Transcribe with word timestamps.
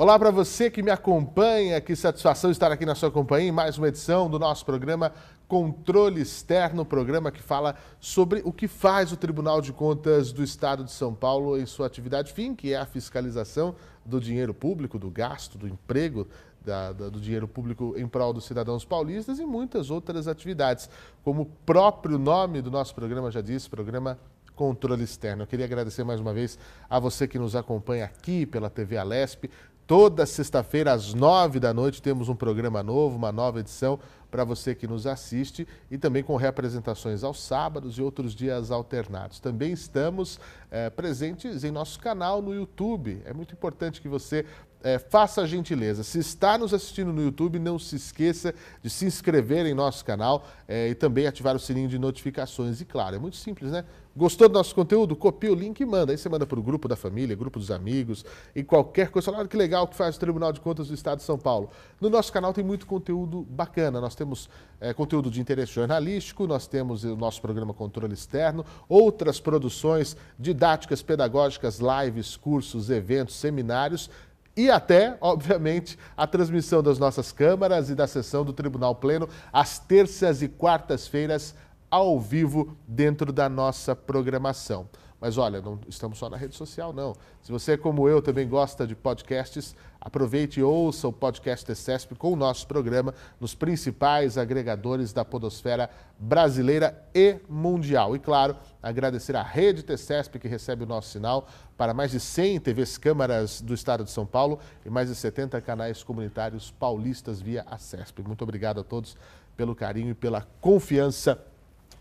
Olá 0.00 0.16
para 0.16 0.30
você 0.30 0.70
que 0.70 0.80
me 0.80 0.92
acompanha, 0.92 1.80
que 1.80 1.96
satisfação 1.96 2.52
estar 2.52 2.70
aqui 2.70 2.86
na 2.86 2.94
sua 2.94 3.10
companhia 3.10 3.48
em 3.48 3.52
mais 3.52 3.78
uma 3.78 3.88
edição 3.88 4.30
do 4.30 4.38
nosso 4.38 4.64
programa 4.64 5.12
Controle 5.48 6.20
Externo, 6.20 6.84
programa 6.84 7.32
que 7.32 7.42
fala 7.42 7.74
sobre 7.98 8.40
o 8.44 8.52
que 8.52 8.68
faz 8.68 9.10
o 9.10 9.16
Tribunal 9.16 9.60
de 9.60 9.72
Contas 9.72 10.30
do 10.30 10.40
Estado 10.44 10.84
de 10.84 10.92
São 10.92 11.12
Paulo 11.12 11.58
em 11.58 11.66
sua 11.66 11.88
atividade 11.88 12.32
fim, 12.32 12.54
que 12.54 12.72
é 12.72 12.76
a 12.76 12.86
fiscalização 12.86 13.74
do 14.06 14.20
dinheiro 14.20 14.54
público, 14.54 15.00
do 15.00 15.10
gasto, 15.10 15.58
do 15.58 15.66
emprego 15.66 16.28
da, 16.64 16.92
da, 16.92 17.08
do 17.08 17.20
dinheiro 17.20 17.48
público 17.48 17.94
em 17.96 18.06
prol 18.06 18.32
dos 18.32 18.44
cidadãos 18.44 18.84
paulistas 18.84 19.40
e 19.40 19.44
muitas 19.44 19.90
outras 19.90 20.28
atividades. 20.28 20.88
Como 21.24 21.42
o 21.42 21.46
próprio 21.66 22.18
nome 22.18 22.62
do 22.62 22.70
nosso 22.70 22.94
programa 22.94 23.32
já 23.32 23.40
diz, 23.40 23.66
programa 23.66 24.16
Controle 24.58 25.04
Externo. 25.04 25.44
Eu 25.44 25.46
queria 25.46 25.64
agradecer 25.64 26.02
mais 26.02 26.20
uma 26.20 26.34
vez 26.34 26.58
a 26.90 26.98
você 26.98 27.28
que 27.28 27.38
nos 27.38 27.54
acompanha 27.54 28.06
aqui 28.06 28.44
pela 28.44 28.68
TV 28.68 28.96
Alesp, 28.96 29.48
Toda 29.88 30.26
sexta-feira, 30.26 30.92
às 30.92 31.14
nove 31.14 31.58
da 31.58 31.72
noite, 31.72 32.02
temos 32.02 32.28
um 32.28 32.36
programa 32.36 32.82
novo, 32.82 33.16
uma 33.16 33.32
nova 33.32 33.60
edição 33.60 33.98
para 34.30 34.44
você 34.44 34.74
que 34.74 34.86
nos 34.86 35.06
assiste 35.06 35.66
e 35.90 35.96
também 35.96 36.22
com 36.22 36.36
reapresentações 36.36 37.24
aos 37.24 37.42
sábados 37.42 37.98
e 37.98 38.02
outros 38.02 38.34
dias 38.34 38.70
alternados. 38.70 39.40
Também 39.40 39.72
estamos 39.72 40.38
é, 40.70 40.90
presentes 40.90 41.64
em 41.64 41.70
nosso 41.70 41.98
canal 41.98 42.42
no 42.42 42.54
YouTube. 42.54 43.22
É 43.24 43.32
muito 43.32 43.54
importante 43.54 44.00
que 44.00 44.08
você 44.08 44.44
é, 44.82 44.98
faça 44.98 45.42
a 45.42 45.46
gentileza. 45.46 46.02
Se 46.02 46.18
está 46.18 46.56
nos 46.56 46.72
assistindo 46.72 47.12
no 47.12 47.22
YouTube, 47.22 47.58
não 47.58 47.78
se 47.78 47.96
esqueça 47.96 48.54
de 48.82 48.90
se 48.90 49.06
inscrever 49.06 49.66
em 49.66 49.74
nosso 49.74 50.04
canal 50.04 50.46
é, 50.66 50.88
e 50.88 50.94
também 50.94 51.26
ativar 51.26 51.56
o 51.56 51.58
sininho 51.58 51.88
de 51.88 51.98
notificações. 51.98 52.80
E 52.80 52.84
claro, 52.84 53.16
é 53.16 53.18
muito 53.18 53.36
simples, 53.36 53.72
né? 53.72 53.84
Gostou 54.16 54.48
do 54.48 54.54
nosso 54.54 54.74
conteúdo? 54.74 55.14
Copia 55.14 55.52
o 55.52 55.54
link 55.54 55.78
e 55.78 55.86
manda. 55.86 56.10
Aí 56.10 56.18
você 56.18 56.28
manda 56.28 56.44
para 56.44 56.58
o 56.58 56.62
grupo 56.62 56.88
da 56.88 56.96
família, 56.96 57.36
grupo 57.36 57.58
dos 57.58 57.70
amigos 57.70 58.24
e 58.54 58.64
qualquer 58.64 59.10
coisa. 59.10 59.30
Olha 59.30 59.46
que 59.46 59.56
legal 59.56 59.86
que 59.86 59.94
faz 59.94 60.16
o 60.16 60.18
Tribunal 60.18 60.52
de 60.52 60.60
Contas 60.60 60.88
do 60.88 60.94
Estado 60.94 61.18
de 61.18 61.24
São 61.24 61.38
Paulo. 61.38 61.70
No 62.00 62.10
nosso 62.10 62.32
canal 62.32 62.52
tem 62.52 62.64
muito 62.64 62.84
conteúdo 62.84 63.46
bacana. 63.48 64.00
Nós 64.00 64.16
temos 64.18 64.50
é, 64.80 64.92
conteúdo 64.92 65.30
de 65.30 65.40
interesse 65.40 65.72
jornalístico, 65.72 66.46
nós 66.46 66.66
temos 66.66 67.04
o 67.04 67.16
nosso 67.16 67.40
programa 67.40 67.72
Controle 67.72 68.12
Externo, 68.12 68.64
outras 68.88 69.40
produções 69.40 70.16
didáticas, 70.38 71.00
pedagógicas, 71.02 71.78
lives, 71.78 72.36
cursos, 72.36 72.90
eventos, 72.90 73.36
seminários 73.36 74.10
e 74.56 74.68
até, 74.68 75.16
obviamente, 75.20 75.96
a 76.16 76.26
transmissão 76.26 76.82
das 76.82 76.98
nossas 76.98 77.30
câmaras 77.30 77.90
e 77.90 77.94
da 77.94 78.08
sessão 78.08 78.44
do 78.44 78.52
Tribunal 78.52 78.94
Pleno 78.94 79.28
às 79.52 79.78
terças 79.78 80.42
e 80.42 80.48
quartas-feiras 80.48 81.54
ao 81.88 82.20
vivo 82.20 82.76
dentro 82.86 83.32
da 83.32 83.48
nossa 83.48 83.94
programação. 83.94 84.88
Mas 85.20 85.38
olha, 85.38 85.60
não 85.60 85.78
estamos 85.88 86.18
só 86.18 86.28
na 86.28 86.36
rede 86.36 86.54
social, 86.54 86.92
não. 86.92 87.14
Se 87.42 87.50
você, 87.50 87.76
como 87.76 88.08
eu, 88.08 88.22
também 88.22 88.48
gosta 88.48 88.86
de 88.86 88.94
podcasts, 88.94 89.74
aproveite 90.00 90.60
e 90.60 90.62
ouça 90.62 91.08
o 91.08 91.12
podcast 91.12 91.64
TECESP 91.64 92.14
com 92.14 92.32
o 92.32 92.36
nosso 92.36 92.66
programa 92.66 93.14
nos 93.40 93.54
principais 93.54 94.38
agregadores 94.38 95.12
da 95.12 95.24
podosfera 95.24 95.90
brasileira 96.18 97.02
e 97.14 97.36
mundial. 97.48 98.14
E, 98.14 98.18
claro, 98.18 98.56
agradecer 98.82 99.36
à 99.36 99.42
rede 99.42 99.82
TECESP 99.82 100.38
que 100.38 100.48
recebe 100.48 100.84
o 100.84 100.86
nosso 100.86 101.10
sinal 101.10 101.48
para 101.76 101.92
mais 101.92 102.10
de 102.10 102.20
100 102.20 102.60
TVs 102.60 102.98
câmaras 102.98 103.60
do 103.60 103.74
estado 103.74 104.04
de 104.04 104.10
São 104.10 104.24
Paulo 104.24 104.58
e 104.84 104.90
mais 104.90 105.08
de 105.08 105.14
70 105.14 105.60
canais 105.60 106.02
comunitários 106.02 106.70
paulistas 106.70 107.40
via 107.40 107.64
a 107.68 107.78
CESP. 107.78 108.22
Muito 108.22 108.42
obrigado 108.42 108.80
a 108.80 108.84
todos 108.84 109.16
pelo 109.56 109.74
carinho 109.74 110.10
e 110.10 110.14
pela 110.14 110.46
confiança 110.60 111.44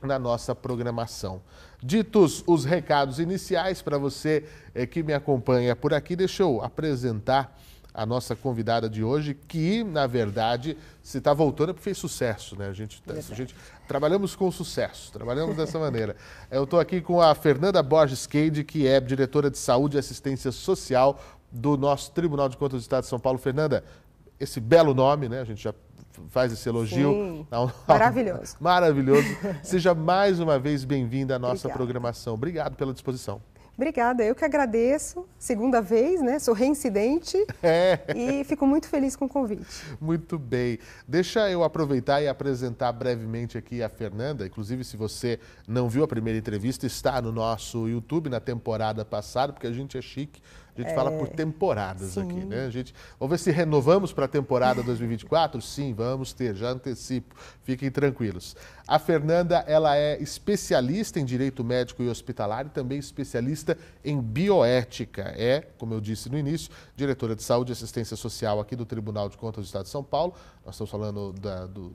na 0.02 0.20
nossa 0.20 0.54
programação. 0.54 1.42
Ditos 1.82 2.44
os 2.46 2.66
recados 2.66 3.20
iniciais 3.20 3.82
para 3.82 3.98
você 3.98 4.48
eh, 4.74 4.86
que 4.86 5.02
me 5.02 5.14
acompanha 5.14 5.76
por 5.76 5.94
aqui, 5.94 6.16
deixa 6.16 6.44
eu 6.44 6.62
apresentar 6.64 7.58
a 7.98 8.06
nossa 8.06 8.36
convidada 8.36 8.88
de 8.88 9.04
hoje, 9.04 9.34
que, 9.34 9.84
na 9.84 10.06
verdade, 10.06 10.78
se 11.02 11.18
está 11.18 11.34
voltando 11.34 11.72
é 11.72 11.74
porque 11.74 11.84
fez 11.84 11.98
sucesso, 11.98 12.56
né? 12.56 12.68
A 12.68 12.74
gente, 12.74 13.02
tá, 13.02 13.14
a 13.14 13.34
gente 13.34 13.56
trabalhamos 13.88 14.36
com 14.36 14.52
sucesso, 14.52 15.12
trabalhamos 15.12 15.58
dessa 15.58 15.80
maneira. 15.80 16.16
Eu 16.52 16.66
estou 16.66 16.80
aqui 16.80 17.02
com 17.02 17.20
a 17.20 17.34
Fernanda 17.34 17.82
Borges 17.82 18.28
Cade, 18.28 18.64
que 18.64 18.86
é 18.86 19.00
diretora 19.00 19.50
de 19.50 19.58
Saúde 19.58 19.98
e 19.98 20.00
Assistência 20.00 20.52
Social 20.52 21.20
do 21.52 21.76
nosso 21.76 22.12
Tribunal 22.12 22.48
de 22.48 22.56
Contas 22.56 22.82
do 22.82 22.84
Estado 22.84 23.02
de 23.02 23.10
São 23.10 23.20
Paulo. 23.20 23.40
Fernanda, 23.40 23.84
esse 24.40 24.60
belo 24.60 24.94
nome, 24.94 25.28
né? 25.28 25.42
A 25.42 25.46
gente 25.46 25.64
já 25.64 25.74
faz 26.30 26.54
esse 26.54 26.70
elogio. 26.70 27.10
Sim, 27.12 27.48
maravilhoso. 27.88 28.56
Maravilhoso. 28.60 29.28
Seja 29.64 29.96
mais 29.96 30.40
uma 30.40 30.60
vez 30.60 30.86
bem-vinda 30.86 31.38
à 31.38 31.40
nossa 31.40 31.68
Obrigada. 31.68 31.74
programação. 31.74 32.36
Obrigado 32.36 32.76
pela 32.76 32.94
disposição. 32.94 33.42
Obrigada, 33.78 34.24
eu 34.24 34.34
que 34.34 34.44
agradeço. 34.44 35.28
Segunda 35.38 35.80
vez, 35.80 36.20
né? 36.20 36.40
Sou 36.40 36.52
reincidente 36.56 37.38
é. 37.62 38.00
e 38.16 38.44
fico 38.44 38.66
muito 38.66 38.88
feliz 38.88 39.16
com 39.16 39.26
o 39.26 39.30
convite. 39.30 39.84
Muito 40.02 40.40
bem. 40.40 40.80
Deixa 41.08 41.48
eu 41.52 41.64
aproveitar 41.64 42.20
e 42.20 42.28
apresentar 42.28 42.92
brevemente 42.92 43.56
aqui 43.56 43.84
a 43.84 43.88
Fernanda. 43.88 44.48
Inclusive, 44.48 44.84
se 44.84 44.98
você 44.98 45.40
não 45.68 45.88
viu 45.88 46.04
a 46.04 46.08
primeira 46.08 46.40
entrevista, 46.40 46.88
está 46.88 47.22
no 47.22 47.32
nosso 47.32 47.88
YouTube 47.88 48.32
na 48.32 48.40
temporada 48.40 49.06
passada, 49.06 49.54
porque 49.54 49.68
a 49.68 49.72
gente 49.72 49.96
é 49.96 50.02
chique. 50.02 50.42
A 50.78 50.82
gente 50.82 50.92
é... 50.92 50.96
fala 50.96 51.12
por 51.12 51.28
temporadas 51.28 52.12
Sim. 52.12 52.22
aqui, 52.22 52.46
né? 52.46 52.66
A 52.66 52.70
gente, 52.70 52.94
vamos 53.20 53.32
ver 53.32 53.38
se 53.40 53.52
renovamos 53.52 54.14
para 54.14 54.26
a 54.26 54.28
temporada 54.28 54.84
2024? 54.84 55.60
Sim, 55.62 55.94
vamos 55.94 56.34
ter, 56.34 56.56
já 56.56 56.70
antecipo. 56.70 57.36
Fiquem 57.64 57.90
tranquilos. 57.90 58.56
A 58.88 59.00
Fernanda, 59.00 59.64
ela 59.68 59.98
é 59.98 60.22
especialista 60.22 61.20
em 61.20 61.26
direito 61.26 61.64
médico 61.64 62.04
e 62.04 62.10
hospitalar 62.10 62.68
e 62.68 62.70
também 62.70 63.00
especialista 63.00 63.78
em 64.06 64.22
bioética. 64.22 65.34
É, 65.36 65.62
como 65.78 65.94
eu 65.94 66.00
disse 66.00 66.30
no 66.30 66.38
início, 66.38 66.72
diretora 66.96 67.36
de 67.36 67.44
saúde 67.44 67.72
e 67.72 67.74
assistência 67.74 68.16
social 68.16 68.60
aqui 68.60 68.76
do 68.76 68.86
Tribunal 68.86 69.30
de 69.30 69.38
Contas 69.38 69.64
do 69.64 69.68
Estado 69.68 69.84
de 69.84 69.90
São 69.90 70.04
Paulo. 70.04 70.34
Nós 70.66 70.76
estamos 70.76 70.92
falando 70.92 71.34
da, 71.34 71.66
do 71.66 71.92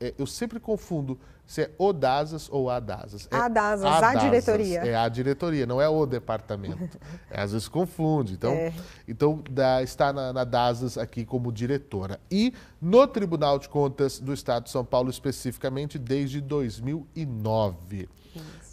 é, 0.00 0.14
eu 0.18 0.26
sempre 0.26 0.58
confundo 0.58 1.18
se 1.46 1.62
é 1.62 1.70
o 1.76 1.92
DASAS 1.92 2.48
ou 2.48 2.70
a 2.70 2.78
DASAS. 2.78 3.28
É 3.28 3.36
a 3.36 3.48
DASAS, 3.48 3.84
a, 3.84 4.10
a 4.10 4.14
diretoria. 4.14 4.80
É 4.80 4.94
a 4.94 5.08
diretoria, 5.08 5.66
não 5.66 5.80
é 5.80 5.88
o 5.88 6.06
departamento. 6.06 6.96
é, 7.28 7.42
às 7.42 7.50
vezes 7.50 7.66
confunde. 7.66 8.34
Então, 8.34 8.52
é. 8.52 8.72
então 9.08 9.42
da, 9.50 9.82
está 9.82 10.12
na, 10.12 10.32
na 10.32 10.44
DASAS 10.44 10.96
aqui 10.96 11.24
como 11.24 11.50
diretora. 11.50 12.20
E 12.30 12.54
no 12.80 13.04
Tribunal 13.06 13.58
de 13.58 13.68
Contas 13.68 14.20
do 14.20 14.32
Estado 14.32 14.64
de 14.64 14.70
São 14.70 14.84
Paulo, 14.84 15.10
especificamente, 15.10 15.98
desde 15.98 16.40
2009. 16.40 18.08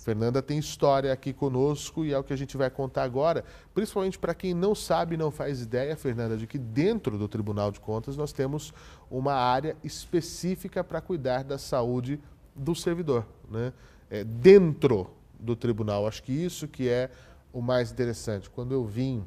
Fernanda 0.07 0.41
tem 0.41 0.57
história 0.57 1.12
aqui 1.12 1.34
conosco 1.34 2.06
e 2.06 2.13
é 2.13 2.18
o 2.18 2.23
que 2.23 2.31
a 2.31 2.38
gente 2.38 2.56
vai 2.56 2.69
contar 2.69 3.03
agora, 3.03 3.44
principalmente 3.73 4.18
para 4.18 4.34
quem 4.34 4.53
não 4.53 4.73
sabe, 4.73 5.18
não 5.18 5.29
faz 5.29 5.62
ideia, 5.62 5.97
Fernanda, 5.97 6.38
de 6.38 6.47
que 6.47 6.57
dentro 6.57 7.18
do 7.18 7.28
Tribunal 7.28 7.73
de 7.73 7.81
Contas 7.81 8.16
nós 8.16 8.31
temos 8.31 8.73
uma 9.12 9.34
área 9.34 9.75
específica 9.84 10.81
para 10.81 11.01
cuidar 11.01 11.44
da 11.44 11.57
saúde 11.57 12.22
do 12.56 12.73
servidor, 12.73 13.25
né? 13.51 13.73
É, 14.09 14.23
dentro 14.23 15.09
do 15.38 15.57
tribunal. 15.57 16.07
Acho 16.07 16.23
que 16.23 16.31
isso 16.31 16.69
que 16.69 16.88
é 16.88 17.12
o 17.51 17.62
mais 17.62 17.91
interessante. 17.91 18.50
Quando 18.50 18.72
eu 18.72 18.85
vim 18.85 19.25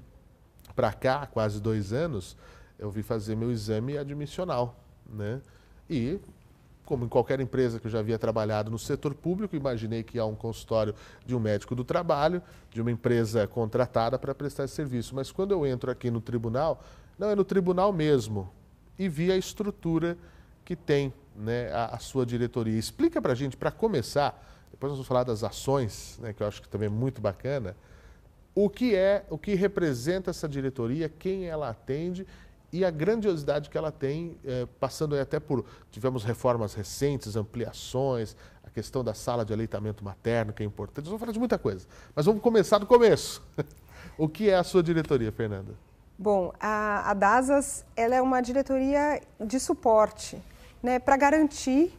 para 0.74 0.94
cá, 0.94 1.26
quase 1.26 1.60
dois 1.60 1.92
anos, 1.92 2.38
eu 2.78 2.90
vim 2.90 3.02
fazer 3.02 3.36
meu 3.36 3.52
exame 3.52 3.98
admissional, 3.98 4.82
né? 5.06 5.42
E 5.90 6.18
como 6.90 7.04
em 7.04 7.08
qualquer 7.08 7.38
empresa 7.38 7.78
que 7.78 7.86
eu 7.86 7.90
já 7.90 8.00
havia 8.00 8.18
trabalhado 8.18 8.68
no 8.68 8.76
setor 8.76 9.14
público, 9.14 9.54
imaginei 9.54 10.02
que 10.02 10.18
há 10.18 10.26
um 10.26 10.34
consultório 10.34 10.92
de 11.24 11.36
um 11.36 11.38
médico 11.38 11.72
do 11.72 11.84
trabalho, 11.84 12.42
de 12.68 12.80
uma 12.82 12.90
empresa 12.90 13.46
contratada 13.46 14.18
para 14.18 14.34
prestar 14.34 14.64
esse 14.64 14.74
serviço. 14.74 15.14
Mas 15.14 15.30
quando 15.30 15.52
eu 15.52 15.64
entro 15.64 15.88
aqui 15.88 16.10
no 16.10 16.20
tribunal, 16.20 16.82
não 17.16 17.30
é 17.30 17.36
no 17.36 17.44
tribunal 17.44 17.92
mesmo, 17.92 18.50
e 18.98 19.08
vi 19.08 19.30
a 19.30 19.36
estrutura 19.36 20.18
que 20.64 20.74
tem 20.74 21.14
né, 21.36 21.70
a, 21.72 21.94
a 21.94 21.98
sua 22.00 22.26
diretoria. 22.26 22.76
Explica 22.76 23.22
para 23.22 23.30
a 23.30 23.36
gente, 23.36 23.56
para 23.56 23.70
começar, 23.70 24.44
depois 24.72 24.90
nós 24.90 24.98
vamos 24.98 25.06
falar 25.06 25.22
das 25.22 25.44
ações, 25.44 26.18
né, 26.20 26.32
que 26.32 26.42
eu 26.42 26.46
acho 26.48 26.60
que 26.60 26.68
também 26.68 26.86
é 26.86 26.90
muito 26.90 27.20
bacana, 27.20 27.76
o 28.52 28.68
que 28.68 28.96
é, 28.96 29.24
o 29.30 29.38
que 29.38 29.54
representa 29.54 30.30
essa 30.30 30.48
diretoria, 30.48 31.08
quem 31.08 31.46
ela 31.46 31.70
atende 31.70 32.26
e 32.72 32.84
a 32.84 32.90
grandiosidade 32.90 33.68
que 33.68 33.76
ela 33.76 33.90
tem, 33.90 34.36
é, 34.44 34.66
passando 34.78 35.18
até 35.18 35.40
por. 35.40 35.64
Tivemos 35.90 36.22
reformas 36.22 36.74
recentes, 36.74 37.36
ampliações, 37.36 38.36
a 38.64 38.70
questão 38.70 39.02
da 39.02 39.12
sala 39.12 39.44
de 39.44 39.52
aleitamento 39.52 40.04
materno, 40.04 40.52
que 40.52 40.62
é 40.62 40.66
importante. 40.66 41.06
Vamos 41.06 41.20
falar 41.20 41.32
de 41.32 41.38
muita 41.38 41.58
coisa. 41.58 41.86
Mas 42.14 42.26
vamos 42.26 42.40
começar 42.40 42.78
do 42.78 42.86
começo. 42.86 43.42
o 44.16 44.28
que 44.28 44.48
é 44.48 44.54
a 44.54 44.62
sua 44.62 44.82
diretoria, 44.82 45.32
Fernanda? 45.32 45.74
Bom, 46.16 46.52
a, 46.60 47.10
a 47.10 47.14
DASAS 47.14 47.84
ela 47.96 48.14
é 48.14 48.22
uma 48.22 48.40
diretoria 48.40 49.20
de 49.40 49.58
suporte 49.58 50.40
né, 50.82 50.98
para 50.98 51.16
garantir. 51.16 51.92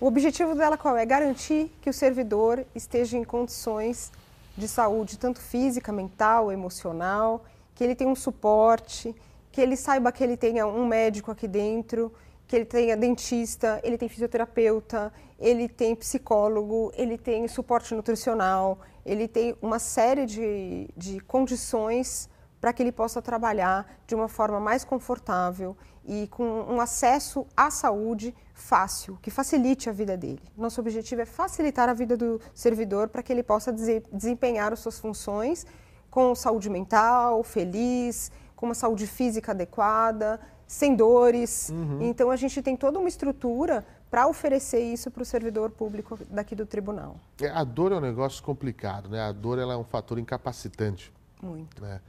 O 0.00 0.06
objetivo 0.06 0.54
dela 0.54 0.76
qual 0.76 0.96
é? 0.96 1.04
Garantir 1.04 1.72
que 1.80 1.90
o 1.90 1.92
servidor 1.92 2.64
esteja 2.74 3.16
em 3.16 3.24
condições 3.24 4.12
de 4.56 4.68
saúde, 4.68 5.18
tanto 5.18 5.40
física, 5.40 5.92
mental, 5.92 6.50
emocional, 6.50 7.44
que 7.74 7.84
ele 7.84 7.94
tenha 7.94 8.08
um 8.08 8.14
suporte, 8.14 9.14
que 9.56 9.60
ele 9.62 9.74
saiba 9.74 10.12
que 10.12 10.22
ele 10.22 10.36
tenha 10.36 10.66
um 10.66 10.86
médico 10.86 11.30
aqui 11.30 11.48
dentro, 11.48 12.12
que 12.46 12.54
ele 12.54 12.66
tenha 12.66 12.94
dentista, 12.94 13.80
ele 13.82 13.96
tem 13.96 14.06
fisioterapeuta, 14.06 15.10
ele 15.38 15.66
tem 15.66 15.96
psicólogo, 15.96 16.92
ele 16.94 17.16
tem 17.16 17.48
suporte 17.48 17.94
nutricional, 17.94 18.78
ele 19.02 19.26
tem 19.26 19.56
uma 19.62 19.78
série 19.78 20.26
de, 20.26 20.90
de 20.94 21.20
condições 21.20 22.28
para 22.60 22.70
que 22.70 22.82
ele 22.82 22.92
possa 22.92 23.22
trabalhar 23.22 23.90
de 24.06 24.14
uma 24.14 24.28
forma 24.28 24.60
mais 24.60 24.84
confortável 24.84 25.74
e 26.04 26.28
com 26.28 26.44
um 26.44 26.78
acesso 26.78 27.46
à 27.56 27.70
saúde 27.70 28.34
fácil, 28.52 29.18
que 29.22 29.30
facilite 29.30 29.88
a 29.88 29.92
vida 29.92 30.18
dele. 30.18 30.42
Nosso 30.54 30.82
objetivo 30.82 31.22
é 31.22 31.24
facilitar 31.24 31.88
a 31.88 31.94
vida 31.94 32.14
do 32.14 32.38
servidor 32.52 33.08
para 33.08 33.22
que 33.22 33.32
ele 33.32 33.42
possa 33.42 33.72
desempenhar 33.72 34.74
as 34.74 34.80
suas 34.80 34.98
funções 34.98 35.64
com 36.10 36.34
saúde 36.34 36.70
mental, 36.70 37.42
feliz, 37.42 38.30
com 38.56 38.66
uma 38.66 38.74
saúde 38.74 39.06
física 39.06 39.52
adequada, 39.52 40.40
sem 40.66 40.96
dores. 40.96 41.68
Uhum. 41.68 42.02
Então 42.02 42.30
a 42.30 42.36
gente 42.36 42.60
tem 42.62 42.76
toda 42.76 42.98
uma 42.98 43.08
estrutura 43.08 43.86
para 44.10 44.26
oferecer 44.26 44.80
isso 44.80 45.10
para 45.10 45.22
o 45.22 45.26
servidor 45.26 45.70
público 45.70 46.18
daqui 46.30 46.54
do 46.54 46.64
tribunal. 46.64 47.16
É, 47.40 47.48
a 47.48 47.62
dor 47.62 47.92
é 47.92 47.96
um 47.96 48.00
negócio 48.00 48.42
complicado, 48.42 49.08
né? 49.08 49.20
A 49.20 49.32
dor 49.32 49.58
ela 49.58 49.74
é 49.74 49.76
um 49.76 49.84
fator 49.84 50.18
incapacitante. 50.18 51.12
Muito. 51.42 51.82
Né? 51.82 52.00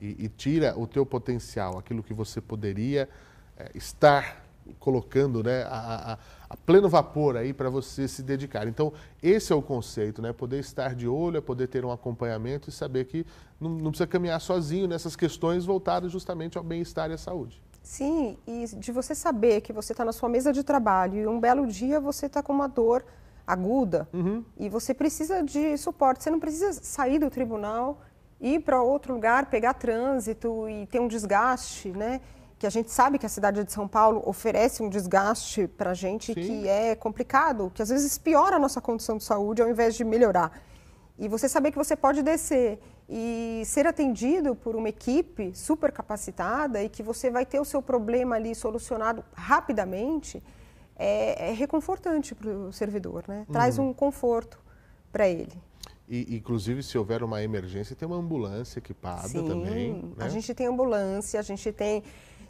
E, 0.00 0.24
e 0.24 0.28
tira 0.28 0.78
o 0.78 0.86
teu 0.86 1.04
potencial, 1.04 1.78
aquilo 1.78 2.02
que 2.02 2.14
você 2.14 2.40
poderia 2.40 3.08
é, 3.56 3.70
estar 3.74 4.45
colocando 4.78 5.42
né, 5.42 5.62
a, 5.64 6.12
a, 6.12 6.18
a 6.50 6.56
pleno 6.56 6.88
vapor 6.88 7.36
aí 7.36 7.52
para 7.52 7.70
você 7.70 8.06
se 8.06 8.22
dedicar. 8.22 8.66
Então, 8.66 8.92
esse 9.22 9.52
é 9.52 9.56
o 9.56 9.62
conceito, 9.62 10.22
né? 10.22 10.32
Poder 10.32 10.58
estar 10.58 10.94
de 10.94 11.08
olho, 11.08 11.38
é 11.38 11.40
poder 11.40 11.66
ter 11.68 11.84
um 11.84 11.90
acompanhamento 11.90 12.68
e 12.68 12.72
saber 12.72 13.04
que 13.06 13.26
não, 13.60 13.70
não 13.70 13.90
precisa 13.90 14.06
caminhar 14.06 14.40
sozinho 14.40 14.86
nessas 14.86 15.16
questões 15.16 15.64
voltadas 15.64 16.12
justamente 16.12 16.56
ao 16.58 16.64
bem-estar 16.64 17.10
e 17.10 17.14
à 17.14 17.18
saúde. 17.18 17.62
Sim, 17.82 18.36
e 18.46 18.66
de 18.66 18.90
você 18.90 19.14
saber 19.14 19.60
que 19.60 19.72
você 19.72 19.92
está 19.92 20.04
na 20.04 20.12
sua 20.12 20.28
mesa 20.28 20.52
de 20.52 20.64
trabalho 20.64 21.18
e 21.18 21.26
um 21.26 21.38
belo 21.38 21.66
dia 21.66 22.00
você 22.00 22.26
está 22.26 22.42
com 22.42 22.52
uma 22.52 22.66
dor 22.66 23.04
aguda 23.46 24.08
uhum. 24.12 24.44
e 24.58 24.68
você 24.68 24.92
precisa 24.92 25.40
de 25.42 25.78
suporte. 25.78 26.24
Você 26.24 26.30
não 26.30 26.40
precisa 26.40 26.72
sair 26.72 27.20
do 27.20 27.30
tribunal, 27.30 28.00
ir 28.40 28.60
para 28.60 28.82
outro 28.82 29.14
lugar, 29.14 29.46
pegar 29.46 29.74
trânsito 29.74 30.68
e 30.68 30.86
ter 30.86 31.00
um 31.00 31.06
desgaste, 31.06 31.90
né? 31.90 32.20
Que 32.58 32.66
a 32.66 32.70
gente 32.70 32.90
sabe 32.90 33.18
que 33.18 33.26
a 33.26 33.28
cidade 33.28 33.62
de 33.62 33.72
São 33.72 33.86
Paulo 33.86 34.22
oferece 34.24 34.82
um 34.82 34.88
desgaste 34.88 35.66
para 35.68 35.90
a 35.90 35.94
gente 35.94 36.32
Sim. 36.32 36.40
que 36.40 36.68
é 36.68 36.94
complicado, 36.94 37.70
que 37.74 37.82
às 37.82 37.90
vezes 37.90 38.16
piora 38.16 38.56
a 38.56 38.58
nossa 38.58 38.80
condição 38.80 39.18
de 39.18 39.24
saúde 39.24 39.60
ao 39.60 39.68
invés 39.68 39.94
de 39.94 40.04
melhorar. 40.04 40.52
E 41.18 41.28
você 41.28 41.48
saber 41.48 41.70
que 41.70 41.78
você 41.78 41.94
pode 41.94 42.22
descer 42.22 42.78
e 43.08 43.62
ser 43.64 43.86
atendido 43.86 44.54
por 44.54 44.74
uma 44.74 44.88
equipe 44.88 45.54
super 45.54 45.92
capacitada 45.92 46.82
e 46.82 46.88
que 46.88 47.02
você 47.02 47.30
vai 47.30 47.46
ter 47.46 47.60
o 47.60 47.64
seu 47.64 47.80
problema 47.80 48.36
ali 48.36 48.54
solucionado 48.54 49.24
rapidamente, 49.32 50.42
é, 50.96 51.50
é 51.50 51.52
reconfortante 51.52 52.34
para 52.34 52.50
o 52.50 52.72
servidor, 52.72 53.24
né? 53.28 53.46
Traz 53.52 53.78
uhum. 53.78 53.90
um 53.90 53.92
conforto 53.92 54.58
para 55.12 55.28
ele. 55.28 55.52
E, 56.08 56.36
inclusive, 56.36 56.82
se 56.82 56.96
houver 56.96 57.22
uma 57.22 57.42
emergência, 57.42 57.96
tem 57.96 58.06
uma 58.06 58.16
ambulância 58.16 58.78
equipada 58.78 59.28
Sim, 59.28 59.46
também. 59.46 59.94
Né? 59.94 60.24
A 60.24 60.28
gente 60.28 60.54
tem 60.54 60.66
ambulância, 60.66 61.38
a 61.40 61.42
gente 61.42 61.72
tem. 61.72 62.02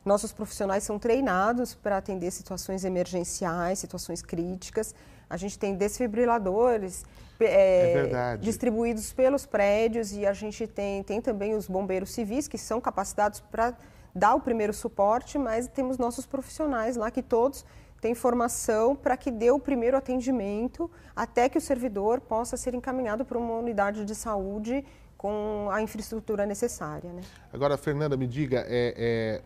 Nossos 0.07 0.33
profissionais 0.33 0.85
são 0.85 1.01
treinados 1.01 1.75
para 1.75 1.97
atender 1.97 2.31
situações 2.31 2.85
emergenciais, 2.85 3.81
situações 3.81 4.23
críticas. 4.23 4.95
A 5.29 5.37
gente 5.37 5.59
tem 5.59 5.75
desfibriladores 5.75 7.05
é, 7.41 8.09
é 8.13 8.37
distribuídos 8.37 9.13
pelos 9.13 9.45
prédios 9.45 10.13
e 10.13 10.25
a 10.25 10.33
gente 10.33 10.65
tem, 10.69 11.03
tem 11.03 11.21
também 11.21 11.57
os 11.57 11.67
bombeiros 11.67 12.11
civis 12.11 12.47
que 12.47 12.57
são 12.57 12.81
capacitados 12.81 13.41
para 13.41 13.75
dar 14.15 14.37
o 14.37 14.41
primeiro 14.41 14.73
suporte, 14.73 15.39
mas 15.39 15.67
temos 15.67 15.99
nossos 15.99 16.25
profissionais 16.25 16.97
lá 16.97 17.11
que 17.11 17.21
todos 17.21 17.67
têm 18.01 18.15
formação 18.15 18.95
para 18.95 19.17
que 19.17 19.33
dê 19.33 19.51
o 19.51 19.59
primeiro 19.59 19.97
atendimento 19.97 20.89
até 21.17 21.49
que 21.49 21.59
o 21.59 21.61
servidor 21.61 22.21
possa 22.21 22.57
ser 22.57 22.75
encaminhado 22.75 23.25
para 23.25 23.37
uma 23.37 23.55
unidade 23.55 24.05
de 24.05 24.15
saúde 24.15 24.85
com 25.17 25.69
a 25.73 25.83
infraestrutura 25.83 26.47
necessária. 26.47 27.13
Né? 27.13 27.23
Agora, 27.53 27.77
Fernanda, 27.77 28.17
me 28.17 28.29
diga, 28.29 28.65
é, 28.69 28.95
é, 28.97 29.43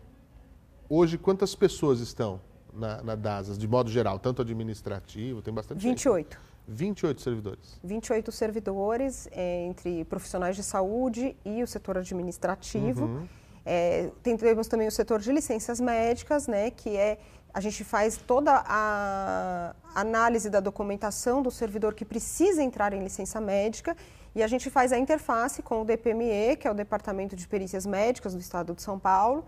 hoje 0.91 1.17
quantas 1.17 1.55
pessoas 1.55 2.01
estão 2.01 2.41
na, 2.73 3.01
na 3.01 3.15
DASAS, 3.15 3.57
de 3.57 3.67
modo 3.67 3.89
geral, 3.89 4.19
tanto 4.19 4.41
administrativo, 4.41 5.41
tem 5.41 5.53
bastante 5.53 5.81
28. 5.81 6.33
Gente. 6.33 6.51
28 6.67 7.21
servidores. 7.21 7.79
28 7.83 8.31
servidores, 8.31 9.27
é, 9.31 9.65
entre 9.65 10.05
profissionais 10.05 10.55
de 10.55 10.63
saúde 10.63 11.35
e 11.45 11.63
o 11.63 11.67
setor 11.67 11.97
administrativo. 11.97 13.05
Uhum. 13.05 13.27
É, 13.65 14.11
temos 14.21 14.67
também 14.67 14.87
o 14.87 14.91
setor 14.91 15.19
de 15.19 15.31
licenças 15.31 15.79
médicas, 15.79 16.47
né, 16.47 16.71
que 16.71 16.95
é 16.95 17.19
a 17.53 17.59
gente 17.59 17.83
faz 17.83 18.15
toda 18.15 18.63
a 18.65 19.75
análise 19.93 20.49
da 20.49 20.59
documentação 20.59 21.41
do 21.41 21.51
servidor 21.51 21.93
que 21.93 22.05
precisa 22.05 22.63
entrar 22.63 22.93
em 22.93 23.03
licença 23.03 23.41
médica 23.41 23.95
e 24.33 24.41
a 24.41 24.47
gente 24.47 24.69
faz 24.69 24.93
a 24.93 24.97
interface 24.97 25.61
com 25.61 25.81
o 25.81 25.85
DPME, 25.85 26.55
que 26.55 26.67
é 26.67 26.71
o 26.71 26.73
Departamento 26.73 27.35
de 27.35 27.45
Perícias 27.47 27.85
Médicas 27.85 28.33
do 28.33 28.39
Estado 28.39 28.73
de 28.73 28.81
São 28.81 28.97
Paulo, 28.97 29.45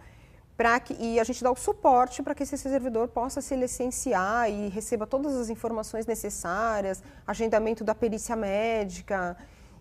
que, 0.83 0.95
e 0.99 1.19
a 1.19 1.23
gente 1.23 1.43
dá 1.43 1.51
o 1.51 1.55
suporte 1.55 2.21
para 2.21 2.35
que 2.35 2.43
esse 2.43 2.57
servidor 2.57 3.07
possa 3.07 3.41
se 3.41 3.55
licenciar 3.55 4.49
e 4.49 4.69
receba 4.69 5.07
todas 5.07 5.35
as 5.35 5.49
informações 5.49 6.05
necessárias, 6.05 7.01
agendamento 7.25 7.83
da 7.83 7.95
perícia 7.95 8.35
médica. 8.35 9.35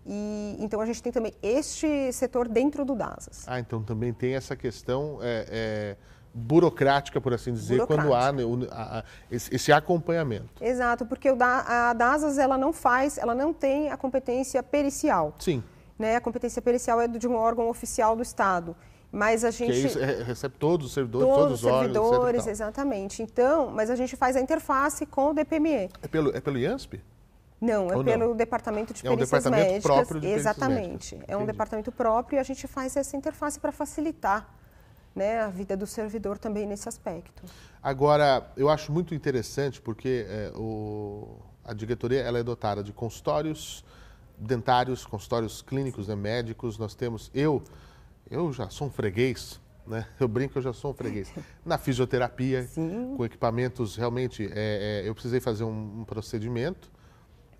E, 0.05 0.57
então 0.59 0.81
a 0.81 0.85
gente 0.85 1.01
tem 1.01 1.11
também 1.11 1.33
este 1.41 2.11
setor 2.11 2.47
dentro 2.47 2.83
do 2.83 2.95
DASAS. 2.95 3.45
Ah, 3.47 3.59
então 3.59 3.81
também 3.81 4.11
tem 4.11 4.35
essa 4.35 4.55
questão 4.55 5.19
é, 5.21 5.47
é, 5.49 5.97
burocrática, 6.33 7.21
por 7.21 7.33
assim 7.33 7.53
dizer, 7.53 7.85
quando 7.85 8.13
há 8.13 8.31
né, 8.31 8.43
a, 8.71 8.99
a, 8.99 9.03
esse, 9.31 9.55
esse, 9.55 9.71
acompanhamento. 9.71 10.61
Exato, 10.61 11.05
porque 11.05 11.29
o 11.31 11.35
da, 11.35 11.89
a 11.89 11.93
DASAS 11.93 12.37
ela 12.37 12.57
não 12.57 12.73
faz, 12.73 13.17
ela 13.17 13.35
não 13.35 13.53
tem 13.53 13.91
a 13.91 13.95
competência 13.95 14.61
pericial. 14.61 15.35
Sim. 15.39 15.63
Né? 15.97 16.15
A 16.15 16.21
competência 16.21 16.61
pericial 16.61 16.99
é 16.99 17.07
de 17.07 17.27
um 17.27 17.35
órgão 17.35 17.69
oficial 17.69 18.15
do 18.15 18.23
Estado. 18.23 18.75
Mas 19.13 19.43
a 19.43 19.51
gente. 19.51 19.89
Que 19.89 20.23
recebe 20.23 20.55
todos 20.57 20.87
os 20.87 20.93
servidores, 20.93 21.27
todos, 21.27 21.61
todos 21.61 21.63
os 21.63 21.69
servidores, 21.69 22.39
órgãos, 22.39 22.47
exatamente. 22.47 23.21
Então, 23.21 23.69
mas 23.69 23.91
a 23.91 23.95
gente 23.95 24.15
faz 24.15 24.35
a 24.35 24.41
interface 24.41 25.05
com 25.05 25.29
o 25.29 25.33
DPME. 25.35 25.91
É 26.01 26.07
pelo, 26.09 26.35
é 26.35 26.41
pelo 26.41 26.57
IANSP? 26.57 26.99
Não, 27.61 27.91
é 27.91 27.95
Ou 27.95 28.03
pelo 28.03 28.29
não? 28.29 28.35
Departamento 28.35 28.91
de 28.91 29.03
Perícias 29.03 29.05
é 29.05 29.15
um 29.15 29.25
departamento 29.25 29.71
Médicas. 29.71 29.83
Próprio 29.83 30.19
de 30.19 30.27
Exatamente. 30.27 31.19
É 31.27 31.37
um 31.37 31.45
departamento 31.45 31.91
próprio 31.91 32.37
e 32.37 32.39
a 32.39 32.43
gente 32.43 32.65
faz 32.67 32.97
essa 32.97 33.15
interface 33.15 33.59
para 33.59 33.71
facilitar 33.71 34.49
né, 35.15 35.41
a 35.41 35.47
vida 35.47 35.77
do 35.77 35.85
servidor 35.85 36.39
também 36.39 36.65
nesse 36.65 36.89
aspecto. 36.89 37.43
Agora, 37.83 38.51
eu 38.57 38.67
acho 38.67 38.91
muito 38.91 39.13
interessante 39.13 39.79
porque 39.79 40.25
é, 40.27 40.51
o, 40.55 41.37
a 41.63 41.71
diretoria 41.73 42.21
ela 42.21 42.39
é 42.39 42.43
dotada 42.43 42.83
de 42.83 42.91
consultórios 42.91 43.85
dentários, 44.37 45.05
consultórios 45.05 45.61
clínicos, 45.61 46.07
né, 46.07 46.15
médicos. 46.15 46.79
Nós 46.79 46.95
temos, 46.95 47.29
eu 47.33 47.63
eu 48.33 48.51
já 48.51 48.69
sou 48.69 48.87
um 48.87 48.91
freguês, 48.91 49.61
né? 49.85 50.07
Eu 50.19 50.27
brinco, 50.27 50.57
eu 50.57 50.61
já 50.61 50.71
sou 50.73 50.91
um 50.91 50.93
freguês. 50.93 51.31
Na 51.65 51.77
fisioterapia, 51.77 52.63
Sim. 52.63 53.15
com 53.17 53.25
equipamentos, 53.25 53.95
realmente, 53.95 54.45
é, 54.45 55.03
é, 55.03 55.07
eu 55.07 55.13
precisei 55.13 55.41
fazer 55.41 55.65
um, 55.65 56.01
um, 56.01 56.05
procedimento, 56.05 56.89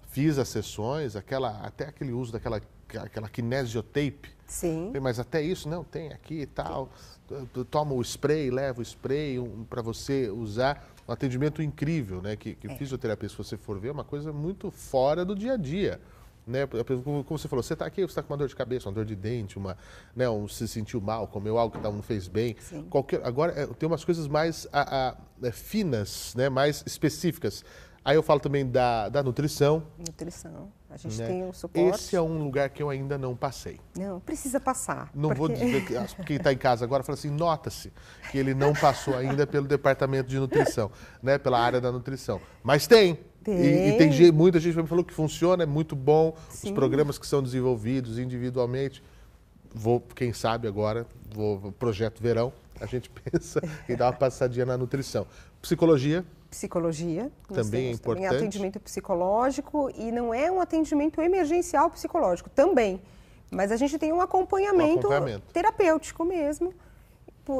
fiz 0.09 0.37
as 0.37 0.47
sessões, 0.47 1.17
aquela, 1.17 1.59
até 1.61 1.85
aquele 1.85 2.13
uso 2.13 2.31
daquela 2.31 2.61
aquela 2.99 3.29
kinesiotape. 3.29 4.29
Sim. 4.45 4.91
Mas 5.01 5.19
até 5.19 5.41
isso, 5.41 5.67
não, 5.67 5.83
tem 5.83 6.11
aqui 6.11 6.41
e 6.41 6.45
tal. 6.45 6.89
Toma 7.71 7.93
o 7.93 8.01
spray, 8.01 8.51
leva 8.51 8.79
o 8.79 8.83
spray 8.83 9.39
um, 9.39 9.63
para 9.63 9.81
você 9.81 10.29
usar. 10.29 10.89
Um 11.07 11.11
atendimento 11.11 11.61
incrível, 11.61 12.21
né? 12.21 12.35
Que, 12.35 12.55
que 12.55 12.67
é. 12.67 12.75
fisioterapia, 12.75 13.27
se 13.27 13.37
você 13.37 13.57
for 13.57 13.79
ver, 13.79 13.89
é 13.89 13.91
uma 13.91 14.03
coisa 14.03 14.31
muito 14.31 14.71
fora 14.71 15.25
do 15.25 15.35
dia 15.35 15.53
a 15.53 15.57
dia. 15.57 15.99
Né? 16.45 16.67
Como 16.67 17.23
você 17.23 17.47
falou, 17.47 17.63
você 17.63 17.73
está 17.73 17.85
aqui, 17.85 18.01
você 18.01 18.11
está 18.11 18.23
com 18.23 18.33
uma 18.33 18.37
dor 18.37 18.47
de 18.47 18.55
cabeça, 18.55 18.89
uma 18.89 18.95
dor 18.95 19.05
de 19.05 19.15
dente, 19.15 19.57
uma, 19.57 19.77
né, 20.15 20.29
um, 20.29 20.47
se 20.47 20.67
sentiu 20.67 20.99
mal, 20.99 21.27
comeu 21.27 21.57
algo 21.57 21.77
que 21.77 21.83
não 21.83 22.01
fez 22.01 22.27
bem. 22.27 22.55
Qualquer, 22.89 23.25
agora, 23.25 23.53
é, 23.53 23.65
tem 23.67 23.87
umas 23.87 24.03
coisas 24.03 24.27
mais 24.27 24.67
a, 24.71 25.09
a, 25.09 25.17
é, 25.41 25.51
finas, 25.51 26.33
né, 26.35 26.49
mais 26.49 26.83
específicas. 26.85 27.63
Aí 28.05 28.17
eu 28.17 28.23
falo 28.23 28.39
também 28.39 28.69
da, 28.69 29.07
da 29.07 29.23
nutrição. 29.23 29.83
Nutrição. 29.97 30.69
A 30.89 30.97
gente 30.97 31.17
né? 31.19 31.25
tem 31.25 31.43
o 31.47 31.53
suporte. 31.53 31.95
Esse 31.95 32.15
é 32.15 32.21
um 32.21 32.43
lugar 32.43 32.69
que 32.69 32.83
eu 32.83 32.89
ainda 32.89 33.17
não 33.17 33.35
passei. 33.35 33.79
Não, 33.97 34.19
precisa 34.19 34.59
passar. 34.59 35.09
Não 35.15 35.29
porque... 35.29 35.39
vou 35.39 35.47
dizer 35.49 35.85
que 35.85 35.95
quem 36.23 36.35
está 36.35 36.51
em 36.51 36.57
casa 36.57 36.83
agora 36.83 37.01
fala 37.01 37.17
assim, 37.17 37.31
nota-se 37.31 37.93
que 38.29 38.37
ele 38.37 38.53
não 38.53 38.73
passou 38.73 39.15
ainda 39.15 39.47
pelo 39.47 39.67
departamento 39.67 40.29
de 40.29 40.37
nutrição, 40.37 40.91
né? 41.21 41.37
Pela 41.37 41.59
área 41.59 41.79
da 41.79 41.91
nutrição. 41.91 42.41
Mas 42.61 42.85
tem. 42.85 43.19
Tem. 43.43 43.55
E, 43.55 43.89
e, 43.89 43.97
tem 43.97 44.31
muita 44.31 44.59
gente 44.59 44.77
me 44.77 44.87
falou 44.87 45.03
que 45.03 45.13
funciona, 45.13 45.63
é 45.63 45.65
muito 45.65 45.95
bom. 45.95 46.35
Sim. 46.49 46.69
Os 46.69 46.73
programas 46.73 47.17
que 47.17 47.27
são 47.27 47.43
desenvolvidos 47.43 48.17
individualmente. 48.17 49.03
Vou, 49.75 49.99
quem 49.99 50.31
sabe 50.33 50.67
agora, 50.67 51.05
vou 51.33 51.71
projeto 51.73 52.21
verão, 52.21 52.53
a 52.79 52.85
gente 52.85 53.09
pensa 53.31 53.61
em 53.89 53.95
dar 53.95 54.05
uma 54.05 54.13
passadinha 54.13 54.65
na 54.65 54.77
nutrição. 54.77 55.25
Psicologia. 55.61 56.23
Psicologia. 56.49 57.31
Também 57.51 57.87
é 57.87 57.91
importante. 57.91 58.25
Também 58.25 58.39
atendimento 58.39 58.79
psicológico 58.79 59.89
e 59.97 60.11
não 60.11 60.33
é 60.33 60.51
um 60.51 60.61
atendimento 60.61 61.19
emergencial 61.21 61.89
psicológico, 61.89 62.49
também. 62.49 63.01
Mas 63.49 63.71
a 63.71 63.75
gente 63.75 63.97
tem 63.97 64.13
um 64.13 64.21
acompanhamento, 64.21 65.07
um 65.07 65.11
acompanhamento. 65.11 65.43
terapêutico 65.51 66.23
mesmo, 66.23 66.73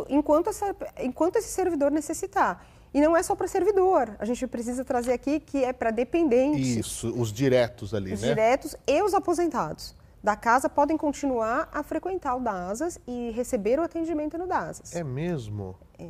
enquanto, 0.10 0.50
essa, 0.50 0.76
enquanto 1.00 1.38
esse 1.38 1.50
servidor 1.50 1.92
necessitar. 1.92 2.66
E 2.94 3.02
não 3.02 3.18
é 3.18 3.24
só 3.24 3.36
para 3.36 3.48
servidor. 3.48 4.16
A 4.20 4.26
gente 4.26 4.46
precisa 4.46 4.86
trazer 4.86 5.14
aqui 5.14 5.40
que 5.40 5.64
é 5.64 5.74
para 5.74 5.90
dependentes. 5.90 6.78
Isso, 6.78 7.10
os 7.20 7.34
diretos 7.34 7.94
ali, 7.94 8.14
os 8.14 8.22
né? 8.22 8.28
Os 8.28 8.36
diretos 8.36 8.76
e 8.86 9.02
os 9.02 9.14
aposentados. 9.14 9.96
da 10.24 10.38
casa 10.38 10.70
podem 10.70 10.96
continuar 10.96 11.70
a 11.74 11.84
frequentar 11.84 12.36
o 12.36 12.40
DASAS 12.40 12.98
e 13.06 13.32
receber 13.32 13.78
o 13.78 13.84
atendimento 13.84 14.38
no 14.38 14.48
DASAS. 14.48 14.96
É 14.96 15.04
mesmo? 15.04 15.76
É. 16.00 16.08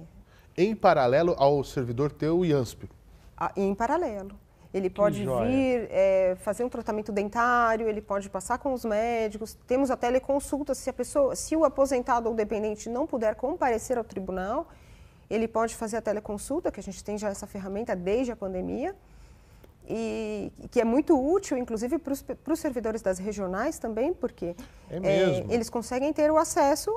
Em 0.56 0.76
paralelo 0.76 1.34
ao 1.38 1.64
servidor 1.64 2.12
teu 2.12 2.40
o 2.40 2.46
IANSP? 2.46 2.88
Ah, 3.36 3.52
em 3.56 3.74
paralelo. 3.74 4.38
Ele 4.72 4.90
pode 4.90 5.24
vir 5.24 5.88
é, 5.92 6.36
fazer 6.40 6.64
um 6.64 6.70
tratamento 6.70 7.12
dentário, 7.12 7.88
ele 7.88 8.02
pode 8.02 8.28
passar 8.30 8.58
com 8.58 8.74
os 8.74 8.84
médicos. 8.84 9.56
Temos 9.68 9.92
a 9.92 9.98
teleconsulta 9.98 10.74
se 10.74 10.90
a 10.90 10.94
pessoa, 10.94 11.36
se 11.36 11.56
o 11.56 11.64
aposentado 11.64 12.28
ou 12.28 12.36
dependente 12.36 12.90
não 12.90 13.06
puder 13.06 13.36
comparecer 13.36 14.00
ao 14.00 14.04
tribunal, 14.04 14.68
ele 15.34 15.48
pode 15.48 15.76
fazer 15.76 15.98
a 15.98 16.02
teleconsulta, 16.02 16.72
que 16.72 16.80
a 16.80 16.84
gente 16.84 17.04
tem 17.04 17.18
já 17.18 17.30
essa 17.30 17.48
ferramenta 17.48 17.96
desde 17.96 18.32
a 18.32 18.36
pandemia 18.36 18.96
e 19.88 20.52
que 20.72 20.80
é 20.80 20.86
muito 20.86 21.14
útil, 21.20 21.58
inclusive, 21.58 21.98
para 21.98 22.54
os 22.54 22.60
servidores 22.60 23.02
das 23.02 23.20
regionais 23.20 23.78
também, 23.78 24.14
porque 24.14 24.56
é 24.90 24.98
é, 24.98 25.46
eles 25.50 25.70
conseguem 25.70 26.14
ter 26.14 26.32
o 26.32 26.38
acesso 26.38 26.92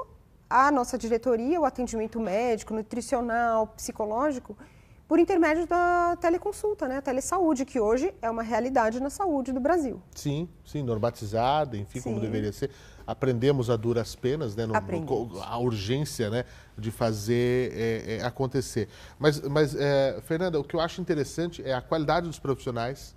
à 0.49 0.71
nossa 0.71 0.97
diretoria, 0.97 1.61
o 1.61 1.65
atendimento 1.65 2.21
médico, 2.21 2.73
nutricional, 2.73 3.67
psicológico, 3.69 4.57
por 5.09 5.19
intermédio 5.19 5.67
da 5.67 6.17
teleconsulta, 6.21 6.89
né? 6.89 6.99
a 6.99 7.03
telesaúde, 7.03 7.65
que 7.65 7.81
hoje 7.81 8.13
é 8.21 8.29
uma 8.29 8.43
realidade 8.43 9.01
na 9.01 9.11
saúde 9.11 9.53
do 9.53 9.61
Brasil. 9.61 10.01
Sim, 10.15 10.49
sim, 10.65 10.83
normatizada, 10.83 11.77
enfim, 11.77 12.01
sim. 12.01 12.09
como 12.09 12.21
deveria 12.21 12.53
ser. 12.53 12.71
Aprendemos 13.07 13.71
a 13.71 13.77
duras 13.77 14.17
penas, 14.17 14.57
né? 14.57 14.67
No, 14.67 14.75
no, 14.75 15.43
a 15.43 15.59
urgência 15.59 16.29
né? 16.29 16.45
de 16.77 16.91
fazer 16.91 17.73
é, 17.73 18.17
é, 18.17 18.25
acontecer. 18.25 18.89
Mas, 19.19 19.41
mas 19.41 19.75
é, 19.75 20.21
Fernanda, 20.25 20.59
o 20.59 20.65
que 20.65 20.75
eu 20.75 20.81
acho 20.81 21.01
interessante 21.01 21.63
é 21.65 21.73
a 21.73 21.81
qualidade 21.81 22.27
dos 22.27 22.39
profissionais 22.39 23.15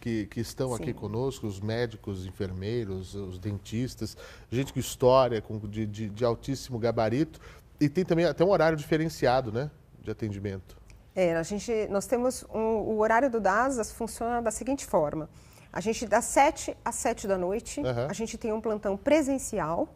que, 0.00 0.26
que 0.26 0.40
estão 0.40 0.76
sim. 0.76 0.82
aqui 0.82 0.92
conosco, 0.92 1.46
os 1.46 1.60
médicos, 1.60 2.20
os 2.20 2.26
enfermeiros, 2.26 3.14
os 3.14 3.38
dentistas, 3.38 4.16
gente 4.50 4.72
com 4.72 4.80
história, 4.80 5.40
com, 5.40 5.58
de, 5.58 5.86
de, 5.86 6.08
de 6.08 6.24
altíssimo 6.24 6.78
gabarito. 6.78 7.40
E 7.80 7.88
tem 7.88 8.04
também 8.04 8.24
até 8.24 8.44
um 8.44 8.50
horário 8.50 8.76
diferenciado, 8.76 9.50
né? 9.52 9.70
De 10.02 10.10
atendimento. 10.10 10.76
É, 11.14 11.36
a 11.36 11.42
gente, 11.42 11.88
nós 11.88 12.06
temos 12.06 12.44
um, 12.54 12.58
o 12.58 12.98
horário 13.00 13.30
do 13.30 13.40
DASAS 13.40 13.92
funciona 13.92 14.40
da 14.40 14.50
seguinte 14.50 14.86
forma. 14.86 15.28
A 15.72 15.80
gente, 15.80 16.06
das 16.06 16.24
7 16.24 16.76
às 16.84 16.96
7 16.96 17.28
da 17.28 17.38
noite, 17.38 17.80
uhum. 17.80 18.06
a 18.08 18.12
gente 18.12 18.36
tem 18.36 18.52
um 18.52 18.60
plantão 18.60 18.96
presencial 18.96 19.88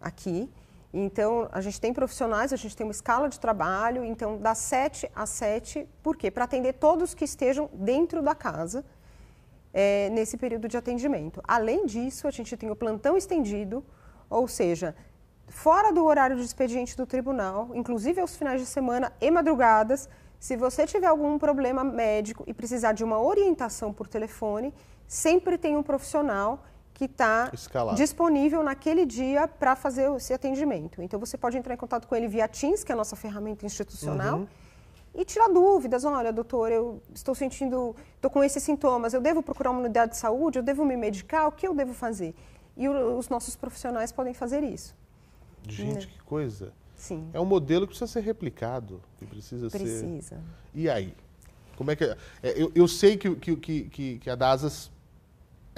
aqui. 0.00 0.50
Então, 0.92 1.48
a 1.52 1.60
gente 1.60 1.80
tem 1.80 1.92
profissionais, 1.92 2.52
a 2.52 2.56
gente 2.56 2.76
tem 2.76 2.84
uma 2.84 2.92
escala 2.92 3.28
de 3.28 3.38
trabalho. 3.38 4.04
Então, 4.04 4.38
das 4.38 4.58
7 4.58 5.10
às 5.14 5.30
7, 5.30 5.86
por 6.02 6.16
quê? 6.16 6.30
Para 6.30 6.44
atender 6.44 6.74
todos 6.74 7.14
que 7.14 7.24
estejam 7.24 7.68
dentro 7.74 8.22
da 8.22 8.34
casa 8.34 8.84
é, 9.72 10.08
nesse 10.10 10.36
período 10.36 10.68
de 10.68 10.76
atendimento. 10.76 11.40
Além 11.46 11.86
disso, 11.86 12.26
a 12.26 12.30
gente 12.30 12.56
tem 12.56 12.70
o 12.70 12.76
plantão 12.76 13.16
estendido, 13.16 13.84
ou 14.28 14.48
seja, 14.48 14.96
fora 15.46 15.92
do 15.92 16.04
horário 16.04 16.36
de 16.36 16.42
expediente 16.42 16.96
do 16.96 17.06
tribunal, 17.06 17.70
inclusive 17.74 18.20
aos 18.20 18.36
finais 18.36 18.60
de 18.60 18.66
semana 18.66 19.12
e 19.20 19.30
madrugadas, 19.30 20.08
se 20.38 20.56
você 20.56 20.86
tiver 20.86 21.06
algum 21.06 21.38
problema 21.38 21.84
médico 21.84 22.44
e 22.46 22.54
precisar 22.54 22.92
de 22.92 23.04
uma 23.04 23.20
orientação 23.20 23.92
por 23.92 24.08
telefone, 24.08 24.72
sempre 25.10 25.58
tem 25.58 25.76
um 25.76 25.82
profissional 25.82 26.62
que 26.94 27.06
está 27.06 27.50
disponível 27.96 28.62
naquele 28.62 29.04
dia 29.04 29.48
para 29.48 29.74
fazer 29.74 30.08
esse 30.14 30.32
atendimento. 30.32 31.02
Então 31.02 31.18
você 31.18 31.36
pode 31.36 31.58
entrar 31.58 31.74
em 31.74 31.76
contato 31.76 32.06
com 32.06 32.14
ele 32.14 32.28
via 32.28 32.46
Teams, 32.46 32.84
que 32.84 32.92
é 32.92 32.94
a 32.94 32.96
nossa 32.96 33.16
ferramenta 33.16 33.66
institucional, 33.66 34.38
uhum. 34.38 34.48
e 35.12 35.24
tirar 35.24 35.48
dúvidas. 35.48 36.04
Olha, 36.04 36.32
doutor, 36.32 36.70
eu 36.70 37.02
estou 37.12 37.34
sentindo, 37.34 37.96
estou 38.14 38.30
com 38.30 38.44
esses 38.44 38.62
sintomas, 38.62 39.12
eu 39.12 39.20
devo 39.20 39.42
procurar 39.42 39.72
uma 39.72 39.80
unidade 39.80 40.12
de 40.12 40.18
saúde, 40.18 40.60
eu 40.60 40.62
devo 40.62 40.84
me 40.84 40.96
medicar, 40.96 41.48
o 41.48 41.52
que 41.52 41.66
eu 41.66 41.74
devo 41.74 41.92
fazer? 41.92 42.32
E 42.76 42.88
o, 42.88 43.18
os 43.18 43.28
nossos 43.28 43.56
profissionais 43.56 44.12
podem 44.12 44.32
fazer 44.32 44.62
isso. 44.62 44.94
Gente, 45.66 46.06
né? 46.06 46.12
que 46.12 46.22
coisa. 46.22 46.72
Sim. 46.94 47.28
É 47.32 47.40
um 47.40 47.44
modelo 47.44 47.84
que 47.84 47.94
precisa 47.94 48.12
ser 48.12 48.20
replicado, 48.20 49.02
que 49.18 49.26
precisa, 49.26 49.68
precisa. 49.70 49.98
ser... 49.98 50.06
Precisa. 50.06 50.40
E 50.72 50.88
aí? 50.88 51.16
Como 51.76 51.90
é 51.90 51.96
que 51.96 52.04
é? 52.04 52.16
é 52.44 52.62
eu, 52.62 52.70
eu, 52.76 52.86
sei 52.86 53.16
que, 53.16 53.34
que, 53.34 53.56
que, 53.56 54.18
que 54.18 54.30
a 54.30 54.36
DASAS 54.36 54.92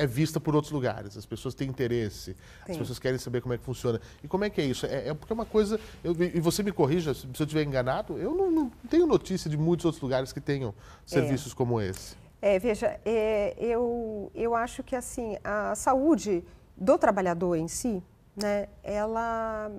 é 0.02 0.06
vista 0.06 0.40
por 0.40 0.54
outros 0.54 0.73
lugares, 0.73 1.16
as 1.16 1.25
pessoas 1.25 1.54
têm 1.54 1.68
interesse, 1.68 2.35
Sim. 2.66 2.73
as 2.73 2.76
pessoas 2.76 2.99
querem 2.99 3.18
saber 3.18 3.40
como 3.40 3.54
é 3.54 3.59
que 3.59 3.64
funciona. 3.64 4.00
E 4.23 4.26
como 4.26 4.44
é 4.44 4.50
que 4.50 4.61
é 4.61 4.64
isso? 4.64 4.85
É, 4.85 5.09
é 5.09 5.14
porque 5.14 5.32
é 5.32 5.35
uma 5.35 5.47
coisa, 5.47 5.78
eu, 6.02 6.12
e 6.21 6.40
você 6.40 6.62
me 6.62 6.73
corrija 6.73 7.14
se 7.14 7.26
eu 7.26 7.44
estiver 7.44 7.62
enganado, 7.62 8.18
eu 8.18 8.35
não, 8.35 8.50
não, 8.50 8.73
tenho 8.90 9.06
notícia 9.06 9.49
de 9.49 9.56
muitos 9.56 9.87
outros 9.87 10.02
lugares 10.02 10.32
que 10.32 10.40
tenham 10.40 10.75
serviços 11.06 11.52
é. 11.52 11.54
como 11.54 11.80
esse. 11.80 12.16
É, 12.40 12.59
veja, 12.59 12.99
é, 13.04 13.54
eu, 13.59 14.30
eu 14.35 14.54
acho 14.56 14.82
que 14.82 14.97
assim, 14.97 15.37
a 15.44 15.75
saúde 15.76 16.42
do 16.76 16.99
trabalhador 16.99 17.54
em 17.54 17.68
si, 17.68 18.02
né, 18.37 18.66
ela 18.82 19.71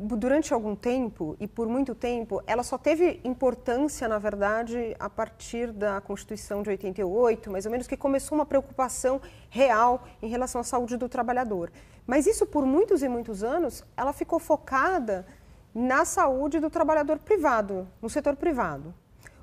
durante 0.00 0.54
algum 0.54 0.76
tempo 0.76 1.36
e 1.40 1.48
por 1.48 1.66
muito 1.66 1.92
tempo, 1.92 2.40
ela 2.46 2.62
só 2.62 2.78
teve 2.78 3.20
importância, 3.24 4.06
na 4.06 4.16
verdade, 4.16 4.94
a 4.96 5.10
partir 5.10 5.72
da 5.72 6.00
Constituição 6.00 6.62
de 6.62 6.70
88, 6.70 7.50
mais 7.50 7.66
ou 7.66 7.72
menos, 7.72 7.88
que 7.88 7.96
começou 7.96 8.38
uma 8.38 8.46
preocupação 8.46 9.20
real 9.50 10.06
em 10.22 10.28
relação 10.28 10.60
à 10.60 10.64
saúde 10.64 10.96
do 10.96 11.08
trabalhador. 11.08 11.72
Mas 12.06 12.28
isso, 12.28 12.46
por 12.46 12.64
muitos 12.64 13.02
e 13.02 13.08
muitos 13.08 13.42
anos, 13.42 13.84
ela 13.96 14.12
ficou 14.12 14.38
focada 14.38 15.26
na 15.74 16.04
saúde 16.04 16.60
do 16.60 16.70
trabalhador 16.70 17.18
privado, 17.18 17.88
no 18.00 18.08
setor 18.08 18.36
privado. 18.36 18.94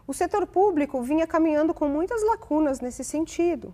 O 0.07 0.13
setor 0.13 0.47
público 0.47 1.01
vinha 1.01 1.27
caminhando 1.27 1.73
com 1.73 1.89
muitas 1.89 2.23
lacunas 2.23 2.79
nesse 2.79 3.03
sentido 3.03 3.73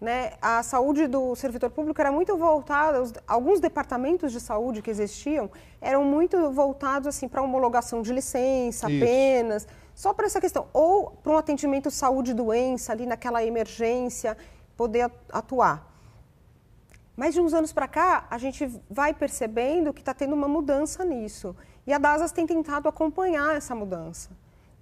né, 0.00 0.32
a 0.40 0.62
saúde 0.62 1.06
do 1.06 1.36
servidor 1.36 1.70
público 1.70 2.00
era 2.00 2.10
muito 2.10 2.36
voltada, 2.36 3.02
os, 3.02 3.12
alguns 3.26 3.60
departamentos 3.60 4.32
de 4.32 4.40
saúde 4.40 4.80
que 4.80 4.90
existiam 4.90 5.50
eram 5.80 6.04
muito 6.04 6.50
voltados 6.50 7.06
assim 7.06 7.28
para 7.28 7.42
homologação 7.42 8.00
de 8.00 8.12
licença 8.12 8.90
Isso. 8.90 9.04
apenas, 9.04 9.68
só 9.94 10.14
para 10.14 10.24
essa 10.24 10.40
questão, 10.40 10.66
ou 10.72 11.10
para 11.10 11.32
um 11.32 11.36
atendimento 11.36 11.90
saúde-doença 11.90 12.92
ali 12.92 13.04
naquela 13.04 13.44
emergência, 13.44 14.36
poder 14.74 15.10
atuar. 15.30 15.86
Mas 17.14 17.34
de 17.34 17.40
uns 17.40 17.52
anos 17.52 17.70
para 17.70 17.86
cá, 17.86 18.26
a 18.30 18.38
gente 18.38 18.66
vai 18.88 19.12
percebendo 19.12 19.92
que 19.92 20.00
está 20.00 20.14
tendo 20.14 20.32
uma 20.32 20.48
mudança 20.48 21.04
nisso. 21.04 21.54
E 21.86 21.92
a 21.92 21.98
DASAS 21.98 22.32
tem 22.32 22.46
tentado 22.46 22.88
acompanhar 22.88 23.54
essa 23.54 23.74
mudança 23.74 24.30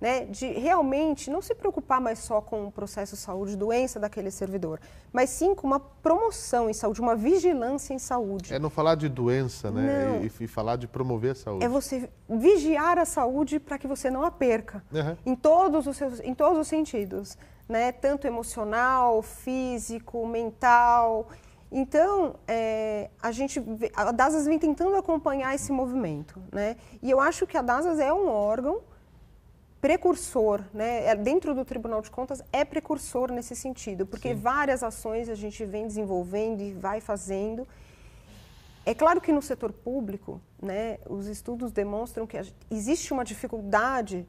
né, 0.00 0.24
de 0.26 0.46
realmente 0.46 1.30
não 1.30 1.42
se 1.42 1.54
preocupar 1.54 2.00
mais 2.00 2.20
só 2.20 2.40
com 2.40 2.66
o 2.66 2.72
processo 2.72 3.16
saúde 3.16 3.56
doença 3.56 3.98
daquele 3.98 4.30
servidor, 4.30 4.80
mas 5.12 5.30
sim 5.30 5.54
com 5.54 5.66
uma 5.66 5.80
promoção 5.80 6.70
em 6.70 6.72
saúde, 6.72 7.00
uma 7.00 7.16
vigilância 7.16 7.92
em 7.92 7.98
saúde. 7.98 8.54
É 8.54 8.58
não 8.58 8.70
falar 8.70 8.94
de 8.94 9.08
doença, 9.08 9.70
né, 9.70 10.20
e, 10.22 10.44
e, 10.44 10.46
falar 10.46 10.76
de 10.76 10.86
promover 10.86 11.32
a 11.32 11.34
saúde. 11.34 11.64
É 11.64 11.68
você 11.68 12.08
vigiar 12.28 12.98
a 12.98 13.04
saúde 13.04 13.58
para 13.58 13.78
que 13.78 13.88
você 13.88 14.10
não 14.10 14.22
a 14.22 14.30
perca, 14.30 14.82
uhum. 14.92 15.16
em 15.26 15.34
todos 15.34 15.86
os 15.86 15.96
seus, 15.96 16.20
em 16.20 16.34
todos 16.34 16.58
os 16.58 16.68
sentidos, 16.68 17.36
né, 17.68 17.90
tanto 17.90 18.26
emocional, 18.26 19.20
físico, 19.20 20.26
mental. 20.26 21.28
Então, 21.70 22.36
é, 22.46 23.10
a 23.20 23.30
gente, 23.32 23.62
a 23.94 24.10
DASAS 24.12 24.46
vem 24.46 24.58
tentando 24.58 24.96
acompanhar 24.96 25.54
esse 25.54 25.72
movimento, 25.72 26.40
né, 26.52 26.76
e 27.02 27.10
eu 27.10 27.20
acho 27.20 27.46
que 27.48 27.56
a 27.56 27.62
DASAS 27.62 27.98
é 27.98 28.12
um 28.12 28.28
órgão 28.28 28.80
precursor, 29.80 30.62
né? 30.72 31.06
É, 31.06 31.14
dentro 31.14 31.54
do 31.54 31.64
Tribunal 31.64 32.02
de 32.02 32.10
Contas 32.10 32.42
é 32.52 32.64
precursor 32.64 33.30
nesse 33.30 33.54
sentido, 33.54 34.04
porque 34.06 34.30
Sim. 34.30 34.40
várias 34.40 34.82
ações 34.82 35.28
a 35.28 35.34
gente 35.34 35.64
vem 35.64 35.86
desenvolvendo 35.86 36.60
e 36.60 36.72
vai 36.72 37.00
fazendo. 37.00 37.66
É 38.84 38.94
claro 38.94 39.20
que 39.20 39.30
no 39.30 39.42
setor 39.42 39.72
público, 39.72 40.40
né, 40.60 40.98
os 41.06 41.26
estudos 41.26 41.70
demonstram 41.70 42.26
que 42.26 42.40
existe 42.70 43.12
uma 43.12 43.24
dificuldade 43.24 44.26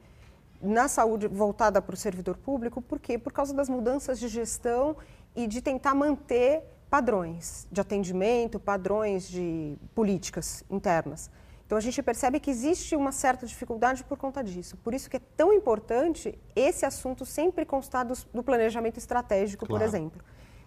na 0.62 0.88
saúde 0.88 1.28
voltada 1.28 1.82
para 1.82 1.94
o 1.94 1.98
servidor 1.98 2.38
público, 2.38 2.82
por 2.82 3.00
quê? 3.00 3.18
Por 3.18 3.32
causa 3.32 3.54
das 3.54 3.70
mudanças 3.70 4.20
de 4.20 4.28
gestão 4.28 4.98
e 5.36 5.48
de 5.48 5.62
tentar 5.62 5.96
manter 5.96 6.64
padrões 6.90 7.68
de 7.72 7.80
atendimento, 7.80 8.60
padrões 8.60 9.30
de 9.30 9.78
políticas 9.96 10.64
internas. 10.70 11.32
Então 11.70 11.78
a 11.78 11.82
gente 11.82 12.02
percebe 12.02 12.40
que 12.40 12.50
existe 12.50 12.96
uma 12.96 13.12
certa 13.12 13.46
dificuldade 13.46 14.04
por 14.04 14.18
conta 14.18 14.44
disso. 14.44 14.76
Por 14.78 14.92
isso 14.92 15.08
que 15.08 15.18
é 15.18 15.22
tão 15.38 15.54
importante 15.54 16.36
esse 16.56 16.84
assunto 16.84 17.28
sempre 17.28 17.64
constar 17.64 18.04
do, 18.04 18.16
do 18.34 18.42
planejamento 18.42 18.98
estratégico, 18.98 19.68
claro. 19.68 19.80
por 19.80 19.88
exemplo, 19.88 20.20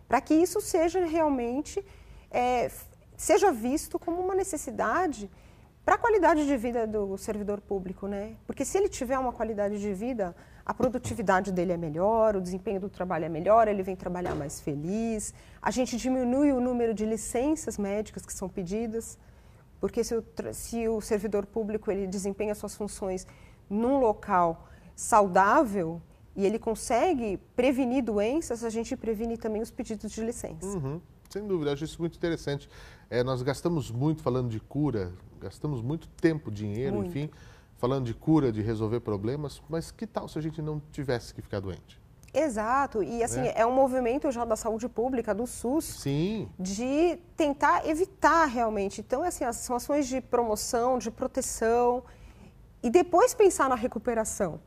para 0.06 0.21
que 0.21 0.32
isso 0.32 0.61
seja 0.61 1.04
realmente 1.04 1.85
é, 2.30 2.71
seja 3.16 3.50
visto 3.50 3.99
como 3.99 4.23
uma 4.23 4.32
necessidade 4.32 5.28
para 5.85 5.97
a 5.97 5.99
qualidade 5.99 6.47
de 6.47 6.56
vida 6.56 6.87
do 6.87 7.18
servidor 7.18 7.61
público, 7.61 8.06
né? 8.06 8.37
Porque 8.47 8.64
se 8.64 8.78
ele 8.78 8.88
tiver 8.88 9.18
uma 9.18 9.32
qualidade 9.32 9.80
de 9.80 9.92
vida, 9.92 10.37
a 10.64 10.73
produtividade 10.73 11.50
dele 11.50 11.73
é 11.73 11.76
melhor, 11.76 12.37
o 12.37 12.40
desempenho 12.40 12.78
do 12.78 12.88
trabalho 12.88 13.25
é 13.25 13.28
melhor, 13.28 13.66
ele 13.66 13.82
vem 13.82 13.97
trabalhar 13.97 14.37
mais 14.37 14.61
feliz, 14.61 15.35
a 15.61 15.73
gente 15.73 15.97
diminui 15.97 16.52
o 16.52 16.61
número 16.61 16.94
de 16.94 17.04
licenças 17.04 17.76
médicas 17.76 18.25
que 18.25 18.32
são 18.32 18.49
pedidas. 18.49 19.18
Porque 19.83 20.05
se 20.05 20.15
o, 20.15 20.25
se 20.53 20.89
o 20.89 21.01
servidor 21.01 21.45
público 21.45 21.91
ele 21.91 22.07
desempenha 22.07 22.55
suas 22.55 22.73
funções 22.73 23.27
num 23.69 23.99
local 23.99 24.69
saudável 24.95 26.01
e 26.37 26.47
ele 26.47 26.57
consegue 26.57 27.37
prevenir 27.57 28.05
doenças, 28.05 28.62
a 28.62 28.71
gente 28.71 28.97
previne 28.97 29.37
também 29.37 29.61
os 29.61 29.73
pedidos 29.73 30.12
de 30.12 30.23
licença. 30.23 30.65
Uhum. 30.65 31.01
Sem 31.29 31.45
dúvida, 31.49 31.73
acho 31.73 31.83
isso 31.83 32.01
muito 32.01 32.17
interessante. 32.17 32.71
É, 33.11 33.25
nós 33.25 33.43
gastamos 33.43 33.91
muito 33.91 34.23
falando 34.23 34.49
de 34.49 34.61
cura, 34.61 35.12
gastamos 35.41 35.83
muito 35.83 36.07
tempo, 36.11 36.49
dinheiro, 36.49 36.99
muito. 36.99 37.09
enfim, 37.09 37.29
falando 37.77 38.05
de 38.05 38.15
cura, 38.15 38.53
de 38.53 38.62
resolver 38.62 39.01
problemas, 39.01 39.61
mas 39.69 39.91
que 39.91 40.07
tal 40.07 40.29
se 40.29 40.39
a 40.39 40.43
gente 40.43 40.62
não 40.62 40.81
tivesse 40.93 41.35
que 41.35 41.43
ficar 41.43 41.59
doente? 41.59 42.01
Exato, 42.35 43.03
e 43.03 43.23
assim, 43.23 43.41
é. 43.41 43.61
é 43.61 43.67
um 43.67 43.75
movimento 43.75 44.31
já 44.31 44.45
da 44.45 44.57
saúde 44.57 44.89
pública, 44.89 45.35
do 45.35 45.47
SUS, 45.47 45.85
Sim. 45.85 46.49
de 46.59 47.19
tentar 47.37 47.87
evitar 47.87 48.47
realmente. 48.47 49.03
Então, 49.03 49.23
assim, 49.23 49.45
são 49.53 49.77
ações 49.77 50.07
de 50.07 50.19
promoção, 50.21 50.99
de 50.99 51.11
proteção, 51.11 52.03
e 52.83 52.89
depois 52.89 53.35
pensar 53.35 53.69
na 53.69 53.75
recuperação. 53.75 54.61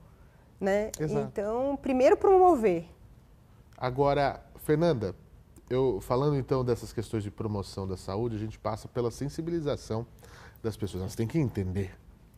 Né? 0.62 0.91
Exato. 1.00 1.27
Então, 1.27 1.75
primeiro 1.81 2.15
promover. 2.15 2.86
Agora, 3.75 4.41
Fernanda, 4.57 5.15
eu 5.69 6.00
falando 6.01 6.38
então 6.38 6.63
dessas 6.63 6.93
questões 6.93 7.24
de 7.24 7.31
promoção 7.31 7.88
da 7.88 7.98
saúde, 7.98 8.36
a 8.36 8.39
gente 8.39 8.60
passa 8.60 8.88
pela 8.88 9.10
sensibilização 9.10 10.05
das 10.62 10.77
pessoas. 10.77 11.01
Elas 11.01 11.15
têm 11.15 11.27
que 11.27 11.39
entender. 11.39 11.91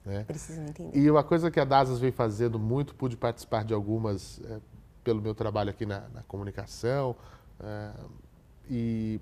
Né? 0.05 0.23
Precisam 0.23 0.65
entender. 0.65 0.97
E 0.97 1.11
uma 1.11 1.23
coisa 1.23 1.51
que 1.51 1.59
a 1.59 1.65
DASAS 1.65 1.99
vem 1.99 2.11
fazendo 2.11 2.57
muito, 2.57 2.95
pude 2.95 3.17
participar 3.17 3.65
de 3.65 3.73
algumas 3.73 4.41
é, 4.45 4.59
pelo 5.07 5.21
meu 5.21 5.33
trabalho 5.33 5.69
aqui 5.69 5.85
na, 5.85 6.01
na 6.13 6.21
comunicação, 6.23 7.15
é, 7.61 7.91
e 8.69 9.21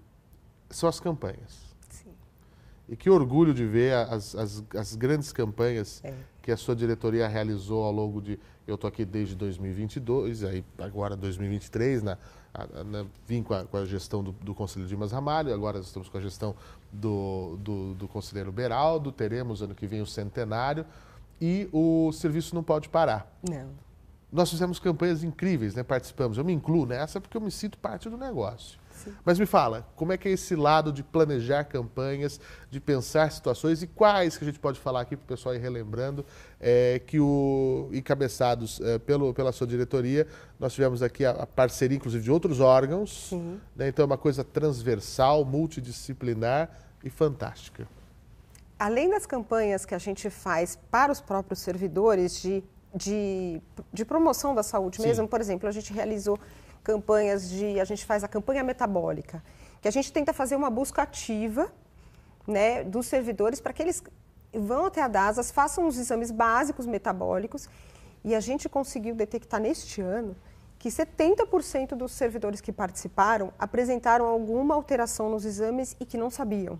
são 0.67 0.89
as 0.89 0.99
campanhas. 0.99 1.75
Sim. 1.91 2.09
E 2.89 2.95
que 2.95 3.07
orgulho 3.07 3.53
de 3.53 3.63
ver 3.67 3.93
as, 3.93 4.33
as, 4.33 4.63
as 4.75 4.95
grandes 4.95 5.31
campanhas 5.31 6.03
é. 6.03 6.11
que 6.41 6.51
a 6.51 6.57
sua 6.57 6.75
diretoria 6.75 7.27
realizou 7.27 7.83
ao 7.83 7.91
longo 7.91 8.19
de. 8.19 8.39
Eu 8.65 8.73
estou 8.73 8.87
aqui 8.87 9.05
desde 9.05 9.35
2022, 9.35 10.43
aí 10.43 10.65
agora 10.79 11.15
2023, 11.15 12.01
na, 12.01 12.17
na, 12.83 13.05
vim 13.27 13.43
com 13.43 13.53
a, 13.53 13.63
com 13.63 13.77
a 13.77 13.85
gestão 13.85 14.23
do, 14.23 14.31
do 14.31 14.55
Conselho 14.55 14.87
Dimas 14.87 15.11
Ramalho, 15.11 15.53
agora 15.53 15.77
estamos 15.77 16.09
com 16.09 16.17
a 16.17 16.21
gestão 16.21 16.55
do, 16.91 17.57
do, 17.57 17.93
do 17.93 18.07
conselheiro 18.07 18.51
Beraldo, 18.51 19.11
teremos 19.11 19.61
ano 19.61 19.75
que 19.75 19.85
vem 19.85 20.01
o 20.01 20.07
centenário 20.07 20.83
e 21.39 21.69
o 21.71 22.11
serviço 22.11 22.55
não 22.55 22.63
pode 22.63 22.89
parar. 22.89 23.31
Não. 23.47 23.84
Nós 24.35 24.49
fizemos 24.49 24.79
campanhas 24.79 25.23
incríveis, 25.23 25.75
né? 25.75 25.81
Participamos. 25.81 26.37
Eu 26.37 26.43
me 26.43 26.51
incluo 26.51 26.85
nessa 26.85 27.21
porque 27.21 27.37
eu 27.37 27.41
me 27.41 27.49
sinto 27.49 27.77
parte 27.77 28.09
do 28.09 28.17
negócio. 28.17 28.77
Mas 29.23 29.39
me 29.39 29.45
fala, 29.45 29.87
como 29.95 30.11
é 30.11 30.17
que 30.17 30.27
é 30.27 30.31
esse 30.31 30.55
lado 30.55 30.91
de 30.91 31.03
planejar 31.03 31.63
campanhas, 31.63 32.39
de 32.69 32.79
pensar 32.79 33.31
situações 33.31 33.81
e 33.81 33.87
quais 33.87 34.37
que 34.37 34.43
a 34.43 34.47
gente 34.47 34.59
pode 34.59 34.79
falar 34.79 35.01
aqui 35.01 35.15
para 35.15 35.23
o 35.23 35.27
pessoal 35.27 35.55
ir 35.55 35.59
relembrando, 35.59 36.25
é, 36.59 36.99
que 37.05 37.19
o 37.19 37.89
encabeçados 37.93 38.81
é, 38.81 38.97
pelo, 38.97 39.33
pela 39.33 39.51
sua 39.51 39.67
diretoria, 39.67 40.27
nós 40.59 40.73
tivemos 40.73 41.01
aqui 41.01 41.23
a, 41.23 41.31
a 41.31 41.45
parceria, 41.45 41.95
inclusive, 41.95 42.23
de 42.23 42.31
outros 42.31 42.59
órgãos. 42.59 43.31
Né? 43.75 43.87
Então 43.87 44.03
é 44.03 44.05
uma 44.05 44.17
coisa 44.17 44.43
transversal, 44.43 45.45
multidisciplinar 45.45 46.69
e 47.03 47.09
fantástica. 47.09 47.87
Além 48.77 49.09
das 49.09 49.25
campanhas 49.25 49.85
que 49.85 49.95
a 49.95 49.97
gente 49.97 50.29
faz 50.29 50.77
para 50.91 51.11
os 51.11 51.21
próprios 51.21 51.59
servidores 51.59 52.41
de, 52.41 52.61
de, 52.95 53.61
de 53.91 54.05
promoção 54.05 54.55
da 54.55 54.63
saúde 54.63 54.97
Sim. 54.97 55.07
mesmo, 55.07 55.27
por 55.27 55.41
exemplo, 55.41 55.67
a 55.67 55.71
gente 55.71 55.91
realizou 55.91 56.39
campanhas 56.83 57.49
de. 57.49 57.79
A 57.79 57.83
gente 57.83 58.05
faz 58.05 58.23
a 58.23 58.27
campanha 58.27 58.63
metabólica, 58.63 59.43
que 59.81 59.87
a 59.87 59.91
gente 59.91 60.13
tenta 60.13 60.31
fazer 60.31 60.55
uma 60.55 60.69
busca 60.69 61.01
ativa 61.01 61.71
né, 62.47 62.83
dos 62.83 63.07
servidores 63.07 63.59
para 63.59 63.73
que 63.73 63.81
eles 63.81 64.01
vão 64.53 64.85
até 64.85 65.01
a 65.01 65.07
DASAS, 65.07 65.51
façam 65.51 65.85
os 65.85 65.97
exames 65.97 66.31
básicos 66.31 66.85
metabólicos. 66.85 67.67
E 68.23 68.33
a 68.33 68.39
gente 68.39 68.67
conseguiu 68.67 69.13
detectar 69.13 69.59
neste 69.59 70.01
ano 70.01 70.35
que 70.79 70.89
70% 70.89 71.89
dos 71.95 72.11
servidores 72.11 72.61
que 72.61 72.71
participaram 72.71 73.51
apresentaram 73.59 74.25
alguma 74.25 74.73
alteração 74.73 75.29
nos 75.29 75.45
exames 75.45 75.95
e 75.99 76.05
que 76.05 76.17
não 76.17 76.29
sabiam. 76.29 76.79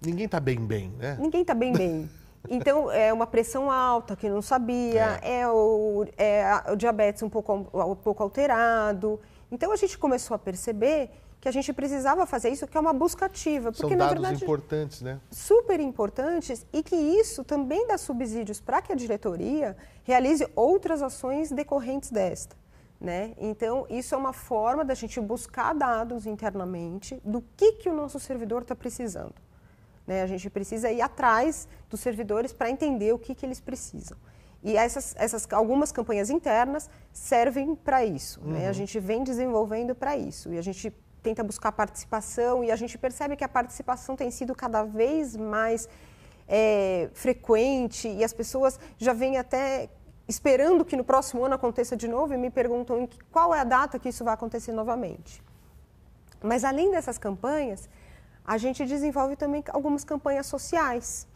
Ninguém 0.00 0.26
está 0.26 0.40
bem 0.40 0.64
bem, 0.64 0.90
né? 0.98 1.16
Ninguém 1.20 1.42
está 1.42 1.54
bem 1.54 1.72
bem. 1.72 2.10
Então, 2.48 2.90
é 2.90 3.12
uma 3.12 3.26
pressão 3.26 3.70
alta 3.70 4.16
que 4.16 4.28
não 4.28 4.42
sabia, 4.42 5.20
é, 5.22 5.40
é, 5.40 5.48
o, 5.48 6.04
é 6.16 6.44
o, 6.72 6.76
diabetes 6.76 7.22
um 7.22 7.28
pouco, 7.28 7.52
um 7.72 7.94
pouco 7.94 8.22
alterado. 8.22 9.20
Então, 9.50 9.72
a 9.72 9.76
gente 9.76 9.96
começou 9.96 10.34
a 10.34 10.38
perceber 10.38 11.10
que 11.40 11.48
a 11.48 11.52
gente 11.52 11.72
precisava 11.72 12.24
fazer 12.24 12.50
isso, 12.50 12.66
que 12.68 12.76
é 12.76 12.80
uma 12.80 12.92
busca 12.92 13.26
ativa. 13.26 13.72
Porque, 13.72 13.88
São 13.88 13.96
dados 13.96 14.14
na 14.14 14.28
verdade, 14.28 14.44
importantes, 14.44 15.02
né? 15.02 15.20
Super 15.30 15.80
importantes 15.80 16.64
e 16.72 16.84
que 16.84 16.94
isso 16.94 17.42
também 17.42 17.86
dá 17.86 17.98
subsídios 17.98 18.60
para 18.60 18.80
que 18.80 18.92
a 18.92 18.94
diretoria 18.94 19.76
realize 20.04 20.46
outras 20.54 21.02
ações 21.02 21.50
decorrentes 21.50 22.12
desta. 22.12 22.56
Né? 23.00 23.34
Então, 23.38 23.84
isso 23.90 24.14
é 24.14 24.18
uma 24.18 24.32
forma 24.32 24.84
da 24.84 24.94
gente 24.94 25.20
buscar 25.20 25.74
dados 25.74 26.24
internamente 26.26 27.20
do 27.24 27.42
que, 27.56 27.72
que 27.72 27.88
o 27.88 27.92
nosso 27.92 28.20
servidor 28.20 28.62
está 28.62 28.76
precisando. 28.76 29.34
Né? 30.12 30.22
A 30.22 30.26
gente 30.26 30.48
precisa 30.50 30.90
ir 30.90 31.00
atrás 31.00 31.66
dos 31.88 32.00
servidores 32.00 32.52
para 32.52 32.68
entender 32.70 33.12
o 33.12 33.18
que, 33.18 33.34
que 33.34 33.46
eles 33.46 33.60
precisam. 33.60 34.18
E 34.62 34.76
essas, 34.76 35.14
essas 35.18 35.48
algumas 35.52 35.90
campanhas 35.90 36.28
internas 36.30 36.88
servem 37.12 37.74
para 37.74 38.04
isso. 38.04 38.40
Uhum. 38.40 38.52
Né? 38.52 38.64
A 38.64 38.68
uhum. 38.68 38.74
gente 38.74 39.00
vem 39.00 39.24
desenvolvendo 39.24 39.94
para 39.94 40.16
isso. 40.16 40.52
E 40.52 40.58
a 40.58 40.62
gente 40.62 40.92
tenta 41.22 41.42
buscar 41.42 41.72
participação 41.72 42.62
e 42.62 42.70
a 42.70 42.76
gente 42.76 42.98
percebe 42.98 43.36
que 43.36 43.44
a 43.44 43.48
participação 43.48 44.14
tem 44.14 44.30
sido 44.30 44.54
cada 44.54 44.82
vez 44.82 45.36
mais 45.36 45.88
é, 46.48 47.08
frequente 47.14 48.08
e 48.08 48.22
as 48.22 48.32
pessoas 48.32 48.78
já 48.98 49.12
vêm 49.12 49.38
até 49.38 49.88
esperando 50.28 50.84
que 50.84 50.96
no 50.96 51.04
próximo 51.04 51.44
ano 51.44 51.54
aconteça 51.54 51.96
de 51.96 52.08
novo 52.08 52.34
e 52.34 52.36
me 52.36 52.50
perguntam 52.50 53.08
qual 53.30 53.54
é 53.54 53.60
a 53.60 53.64
data 53.64 53.98
que 53.98 54.08
isso 54.08 54.24
vai 54.24 54.34
acontecer 54.34 54.72
novamente. 54.72 55.42
Mas 56.42 56.64
além 56.64 56.90
dessas 56.90 57.18
campanhas, 57.18 57.88
a 58.44 58.58
gente 58.58 58.84
desenvolve 58.84 59.36
também 59.36 59.62
algumas 59.70 60.04
campanhas 60.04 60.46
sociais, 60.46 61.26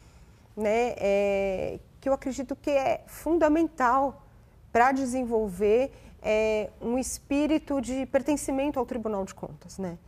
né, 0.57 0.95
é, 0.97 1.79
que 2.01 2.09
eu 2.09 2.13
acredito 2.13 2.57
que 2.57 2.71
é 2.71 3.05
fundamental 3.07 4.23
para 4.73 4.93
desenvolver 4.93 5.93
é, 6.23 6.71
um 6.81 6.99
espírito 6.99 7.81
de 7.81 8.07
pertencimento 8.07 8.79
ao 8.79 8.87
Tribunal 8.87 9.25
de 9.25 9.35
Contas. 9.35 9.79
Né? 9.79 9.99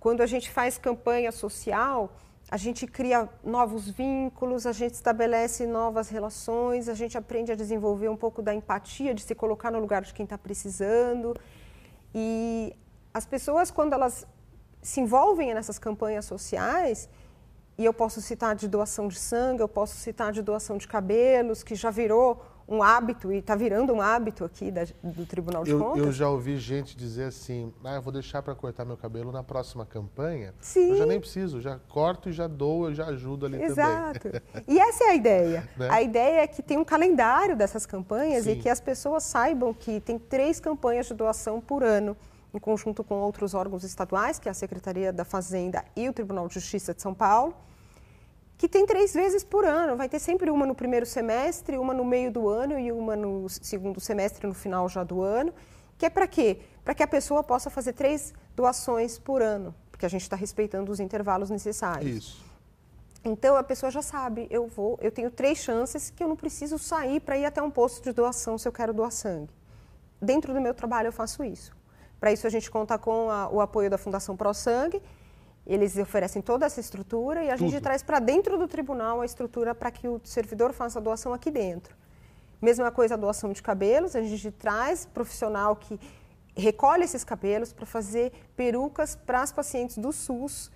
Quando 0.00 0.22
a 0.22 0.26
gente 0.26 0.50
faz 0.50 0.78
campanha 0.78 1.30
social, 1.30 2.12
a 2.50 2.56
gente 2.56 2.86
cria 2.86 3.28
novos 3.44 3.88
vínculos, 3.90 4.66
a 4.66 4.72
gente 4.72 4.94
estabelece 4.94 5.66
novas 5.66 6.08
relações, 6.08 6.88
a 6.88 6.94
gente 6.94 7.18
aprende 7.18 7.52
a 7.52 7.54
desenvolver 7.54 8.08
um 8.08 8.16
pouco 8.16 8.40
da 8.40 8.54
empatia, 8.54 9.12
de 9.12 9.22
se 9.22 9.34
colocar 9.34 9.70
no 9.70 9.78
lugar 9.78 10.02
de 10.02 10.14
quem 10.14 10.24
está 10.24 10.38
precisando. 10.38 11.36
E 12.14 12.74
as 13.12 13.26
pessoas, 13.26 13.70
quando 13.70 13.92
elas 13.92 14.26
se 14.82 15.00
envolvem 15.00 15.54
nessas 15.54 15.78
campanhas 15.78 16.24
sociais, 16.24 17.08
e 17.78 17.84
eu 17.84 17.94
posso 17.94 18.20
citar 18.20 18.56
de 18.56 18.66
doação 18.66 19.06
de 19.06 19.18
sangue, 19.18 19.62
eu 19.62 19.68
posso 19.68 19.96
citar 19.96 20.32
de 20.32 20.42
doação 20.42 20.76
de 20.76 20.88
cabelos, 20.88 21.62
que 21.62 21.76
já 21.76 21.90
virou 21.90 22.42
um 22.68 22.82
hábito 22.82 23.32
e 23.32 23.38
está 23.38 23.54
virando 23.54 23.94
um 23.94 24.00
hábito 24.00 24.44
aqui 24.44 24.70
da, 24.70 24.84
do 25.02 25.24
Tribunal 25.24 25.64
de 25.64 25.70
eu, 25.70 25.78
Contas. 25.78 26.04
Eu 26.04 26.12
já 26.12 26.28
ouvi 26.28 26.58
gente 26.58 26.94
dizer 26.94 27.24
assim, 27.24 27.72
ah, 27.82 27.94
eu 27.94 28.02
vou 28.02 28.12
deixar 28.12 28.42
para 28.42 28.54
cortar 28.54 28.84
meu 28.84 28.96
cabelo 28.96 29.32
na 29.32 29.42
próxima 29.42 29.86
campanha. 29.86 30.52
Sim. 30.60 30.90
Eu 30.90 30.96
já 30.96 31.06
nem 31.06 31.18
preciso, 31.18 31.62
já 31.62 31.78
corto 31.88 32.28
e 32.28 32.32
já 32.32 32.46
dou, 32.46 32.88
eu 32.88 32.94
já 32.94 33.06
ajudo 33.06 33.46
ali 33.46 33.62
Exato. 33.62 34.20
também. 34.20 34.42
Exato. 34.44 34.64
E 34.68 34.78
essa 34.78 35.04
é 35.04 35.08
a 35.08 35.14
ideia. 35.14 35.68
né? 35.78 35.88
A 35.90 36.02
ideia 36.02 36.40
é 36.42 36.46
que 36.46 36.62
tem 36.62 36.76
um 36.76 36.84
calendário 36.84 37.56
dessas 37.56 37.86
campanhas 37.86 38.44
Sim. 38.44 38.50
e 38.50 38.56
que 38.56 38.68
as 38.68 38.80
pessoas 38.80 39.22
saibam 39.22 39.72
que 39.72 40.00
tem 40.00 40.18
três 40.18 40.60
campanhas 40.60 41.06
de 41.06 41.14
doação 41.14 41.60
por 41.60 41.82
ano 41.82 42.14
em 42.52 42.58
conjunto 42.58 43.04
com 43.04 43.16
outros 43.16 43.54
órgãos 43.54 43.84
estaduais, 43.84 44.38
que 44.38 44.48
é 44.48 44.50
a 44.50 44.54
Secretaria 44.54 45.12
da 45.12 45.24
Fazenda 45.24 45.84
e 45.94 46.08
o 46.08 46.12
Tribunal 46.12 46.48
de 46.48 46.54
Justiça 46.54 46.94
de 46.94 47.02
São 47.02 47.14
Paulo, 47.14 47.54
que 48.56 48.68
tem 48.68 48.84
três 48.86 49.14
vezes 49.14 49.44
por 49.44 49.64
ano. 49.64 49.96
Vai 49.96 50.08
ter 50.08 50.18
sempre 50.18 50.50
uma 50.50 50.66
no 50.66 50.74
primeiro 50.74 51.06
semestre, 51.06 51.78
uma 51.78 51.94
no 51.94 52.04
meio 52.04 52.32
do 52.32 52.48
ano 52.48 52.78
e 52.78 52.90
uma 52.90 53.14
no 53.14 53.48
segundo 53.48 54.00
semestre, 54.00 54.46
no 54.46 54.54
final 54.54 54.88
já 54.88 55.04
do 55.04 55.22
ano. 55.22 55.52
Que 55.96 56.06
é 56.06 56.10
para 56.10 56.26
quê? 56.26 56.60
Para 56.84 56.94
que 56.94 57.02
a 57.02 57.06
pessoa 57.06 57.42
possa 57.42 57.70
fazer 57.70 57.92
três 57.92 58.32
doações 58.54 59.18
por 59.18 59.42
ano, 59.42 59.74
porque 59.90 60.06
a 60.06 60.08
gente 60.08 60.22
está 60.22 60.36
respeitando 60.36 60.90
os 60.90 61.00
intervalos 61.00 61.50
necessários. 61.50 62.10
Isso. 62.10 62.48
Então 63.24 63.56
a 63.56 63.62
pessoa 63.62 63.90
já 63.90 64.00
sabe, 64.00 64.46
eu 64.50 64.66
vou, 64.68 64.98
eu 65.02 65.10
tenho 65.10 65.30
três 65.30 65.58
chances 65.58 66.10
que 66.10 66.22
eu 66.22 66.28
não 66.28 66.36
preciso 66.36 66.78
sair 66.78 67.20
para 67.20 67.36
ir 67.36 67.44
até 67.44 67.60
um 67.60 67.70
posto 67.70 68.02
de 68.02 68.12
doação 68.12 68.56
se 68.56 68.66
eu 68.66 68.72
quero 68.72 68.92
doar 68.92 69.10
sangue. 69.10 69.52
Dentro 70.20 70.54
do 70.54 70.60
meu 70.60 70.72
trabalho 70.72 71.08
eu 71.08 71.12
faço 71.12 71.44
isso. 71.44 71.76
Para 72.18 72.32
isso, 72.32 72.46
a 72.46 72.50
gente 72.50 72.70
conta 72.70 72.98
com 72.98 73.30
a, 73.30 73.48
o 73.48 73.60
apoio 73.60 73.88
da 73.88 73.98
Fundação 73.98 74.36
Pro 74.36 74.52
Sangue. 74.52 75.02
Eles 75.66 75.96
oferecem 75.96 76.40
toda 76.40 76.66
essa 76.66 76.80
estrutura 76.80 77.44
e 77.44 77.50
a 77.50 77.56
Tudo. 77.56 77.70
gente 77.70 77.82
traz 77.82 78.02
para 78.02 78.18
dentro 78.18 78.56
do 78.56 78.66
tribunal 78.66 79.20
a 79.20 79.24
estrutura 79.26 79.74
para 79.74 79.90
que 79.90 80.08
o 80.08 80.20
servidor 80.24 80.72
faça 80.72 80.98
a 80.98 81.02
doação 81.02 81.32
aqui 81.32 81.50
dentro. 81.50 81.94
Mesma 82.60 82.90
coisa 82.90 83.14
a 83.14 83.16
doação 83.16 83.52
de 83.52 83.62
cabelos, 83.62 84.16
a 84.16 84.22
gente 84.22 84.50
traz 84.50 85.06
profissional 85.06 85.76
que 85.76 86.00
recolhe 86.56 87.04
esses 87.04 87.22
cabelos 87.22 87.72
para 87.72 87.86
fazer 87.86 88.32
perucas 88.56 89.14
para 89.14 89.42
as 89.42 89.52
pacientes 89.52 89.96
do 89.96 90.12
SUS 90.12 90.70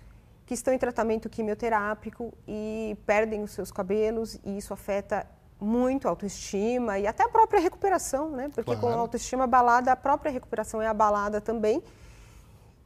que 0.45 0.53
estão 0.53 0.73
em 0.73 0.77
tratamento 0.77 1.29
quimioterápico 1.29 2.33
e 2.47 2.97
perdem 3.05 3.43
os 3.43 3.51
seus 3.51 3.71
cabelos 3.71 4.39
e 4.45 4.57
isso 4.57 4.73
afeta 4.73 5.25
muito 5.59 6.07
autoestima 6.07 6.99
e 6.99 7.07
até 7.07 7.23
a 7.23 7.29
própria 7.29 7.59
recuperação, 7.59 8.29
né? 8.29 8.49
Porque 8.53 8.75
claro. 8.75 8.81
com 8.81 8.87
a 8.87 8.95
autoestima 8.95 9.45
abalada, 9.45 9.91
a 9.91 9.95
própria 9.95 10.31
recuperação 10.31 10.81
é 10.81 10.87
abalada 10.87 11.39
também. 11.39 11.81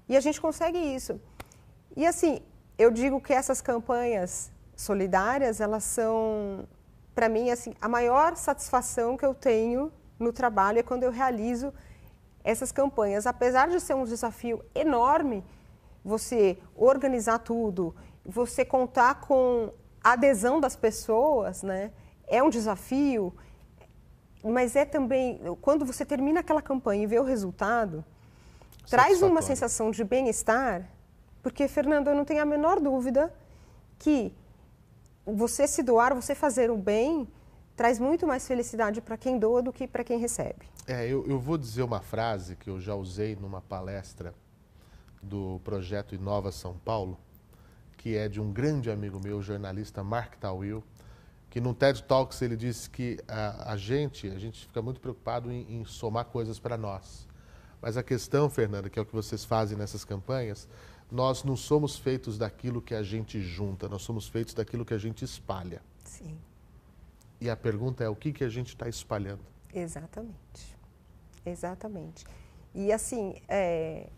E 0.07 0.15
a 0.15 0.19
gente 0.19 0.39
consegue 0.39 0.77
isso. 0.77 1.19
E 1.95 2.05
assim, 2.05 2.41
eu 2.77 2.91
digo 2.91 3.19
que 3.19 3.33
essas 3.33 3.61
campanhas 3.61 4.51
solidárias, 4.75 5.59
elas 5.59 5.83
são, 5.83 6.67
para 7.15 7.27
mim, 7.27 7.49
assim, 7.49 7.73
a 7.81 7.89
maior 7.89 8.35
satisfação 8.35 9.17
que 9.17 9.25
eu 9.25 9.33
tenho 9.33 9.91
no 10.19 10.31
trabalho 10.31 10.79
é 10.79 10.83
quando 10.83 11.03
eu 11.03 11.11
realizo 11.11 11.73
essas 12.43 12.71
campanhas. 12.71 13.25
Apesar 13.25 13.67
de 13.67 13.79
ser 13.79 13.95
um 13.95 14.05
desafio 14.05 14.63
enorme, 14.75 15.43
você 16.05 16.57
organizar 16.75 17.39
tudo, 17.39 17.95
você 18.23 18.63
contar 18.63 19.21
com 19.21 19.71
a 20.03 20.13
adesão 20.13 20.59
das 20.61 20.75
pessoas, 20.75 21.63
né? 21.63 21.91
É 22.27 22.43
um 22.43 22.49
desafio, 22.49 23.33
mas 24.43 24.75
é 24.75 24.85
também 24.85 25.39
quando 25.61 25.85
você 25.85 26.05
termina 26.05 26.41
aquela 26.41 26.61
campanha 26.61 27.03
e 27.03 27.07
vê 27.07 27.19
o 27.19 27.23
resultado, 27.23 28.03
traz 28.89 29.21
uma 29.21 29.41
sensação 29.41 29.91
de 29.91 30.03
bem-estar, 30.03 30.89
porque 31.41 31.67
Fernando, 31.67 32.09
eu 32.09 32.15
não 32.15 32.25
tenho 32.25 32.41
a 32.41 32.45
menor 32.45 32.79
dúvida 32.79 33.33
que 33.97 34.33
você 35.25 35.67
se 35.67 35.83
doar, 35.83 36.13
você 36.15 36.33
fazer 36.33 36.69
o 36.69 36.77
bem, 36.77 37.27
traz 37.75 37.99
muito 37.99 38.25
mais 38.25 38.47
felicidade 38.47 39.01
para 39.01 39.17
quem 39.17 39.37
doa 39.37 39.61
do 39.61 39.73
que 39.73 39.87
para 39.87 40.03
quem 40.03 40.19
recebe. 40.19 40.65
É, 40.87 41.05
eu, 41.05 41.25
eu 41.27 41.39
vou 41.39 41.57
dizer 41.57 41.83
uma 41.83 42.01
frase 42.01 42.55
que 42.55 42.69
eu 42.69 42.79
já 42.79 42.95
usei 42.95 43.35
numa 43.35 43.61
palestra 43.61 44.33
do 45.21 45.59
projeto 45.63 46.15
Inova 46.15 46.51
São 46.51 46.77
Paulo, 46.77 47.19
que 47.97 48.15
é 48.15 48.29
de 48.29 48.39
um 48.39 48.51
grande 48.51 48.89
amigo 48.89 49.19
meu, 49.19 49.37
o 49.37 49.41
jornalista 49.41 50.03
Mark 50.03 50.35
Tawil, 50.35 50.83
que 51.49 51.61
no 51.61 51.73
TED 51.73 52.03
Talks 52.03 52.41
ele 52.41 52.55
disse 52.55 52.89
que 52.89 53.17
a, 53.27 53.73
a 53.73 53.77
gente, 53.77 54.27
a 54.27 54.37
gente 54.37 54.67
fica 54.67 54.81
muito 54.81 54.99
preocupado 54.99 55.51
em, 55.51 55.79
em 55.79 55.85
somar 55.85 56.25
coisas 56.25 56.59
para 56.59 56.77
nós. 56.77 57.27
Mas 57.81 57.95
a 57.95 58.03
questão, 58.03 58.49
Fernanda, 58.49 58.89
que 58.89 58.99
é 58.99 59.01
o 59.01 59.05
que 59.05 59.13
vocês 59.13 59.45
fazem 59.45 59.77
nessas 59.77 60.03
campanhas, 60.03 60.67
nós 61.11 61.43
não 61.43 61.55
somos 61.55 61.97
feitos 61.97 62.37
daquilo 62.37 62.81
que 62.81 62.93
a 62.93 63.03
gente 63.03 63.41
junta, 63.41 63.87
nós 63.87 64.01
somos 64.01 64.27
feitos 64.27 64.53
daquilo 64.53 64.83
que 64.83 64.93
a 64.93 64.97
gente 64.97 65.23
espalha. 65.23 65.81
Sim. 66.03 66.37
E 67.39 67.49
a 67.49 67.55
pergunta 67.55 68.03
é 68.03 68.09
o 68.09 68.15
que, 68.15 68.33
que 68.33 68.43
a 68.43 68.49
gente 68.49 68.69
está 68.69 68.89
espalhando? 68.89 69.41
Exatamente. 69.73 70.77
Exatamente. 71.45 72.25
E 72.73 72.91
assim, 72.91 73.35
é, 73.47 74.09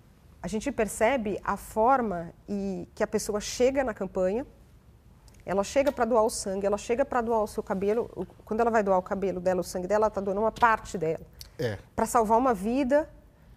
a 0.41 0.47
gente 0.47 0.71
percebe 0.71 1.39
a 1.43 1.57
forma 1.57 2.33
e 2.47 2.87
que 2.95 3.03
a 3.03 3.07
pessoa 3.07 3.39
chega 3.39 3.83
na 3.83 3.93
campanha, 3.93 4.45
ela 5.49 5.63
chega 5.63 5.91
para 5.91 6.05
doar 6.05 6.23
o 6.23 6.29
sangue, 6.29 6.65
ela 6.65 6.77
chega 6.77 7.03
para 7.03 7.21
doar 7.21 7.41
o 7.43 7.47
seu 7.47 7.63
cabelo, 7.63 8.09
quando 8.45 8.59
ela 8.59 8.69
vai 8.69 8.83
doar 8.83 8.99
o 8.99 9.01
cabelo 9.01 9.39
dela, 9.39 9.61
o 9.61 9.63
sangue 9.63 9.87
dela, 9.87 10.03
ela 10.05 10.07
está 10.07 10.21
doando 10.21 10.41
uma 10.41 10.51
parte 10.51 10.97
dela. 10.97 11.25
É. 11.57 11.77
Para 11.95 12.05
salvar 12.05 12.37
uma 12.37 12.53
vida, 12.53 13.09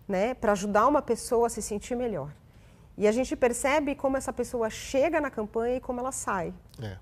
né, 0.08 0.34
para 0.34 0.52
ajudar 0.52 0.86
uma 0.86 1.02
pessoa 1.02 1.46
a 1.46 1.50
se 1.50 1.60
sentir 1.60 1.94
melhor. 1.94 2.30
E 2.96 3.06
a 3.06 3.12
gente 3.12 3.36
percebe 3.36 3.94
como 3.94 4.16
essa 4.16 4.32
pessoa 4.32 4.68
chega 4.70 5.20
na 5.20 5.30
campanha 5.30 5.76
e 5.76 5.80
como 5.80 6.00
ela 6.00 6.12
sai. 6.12 6.52
É. 6.82 6.96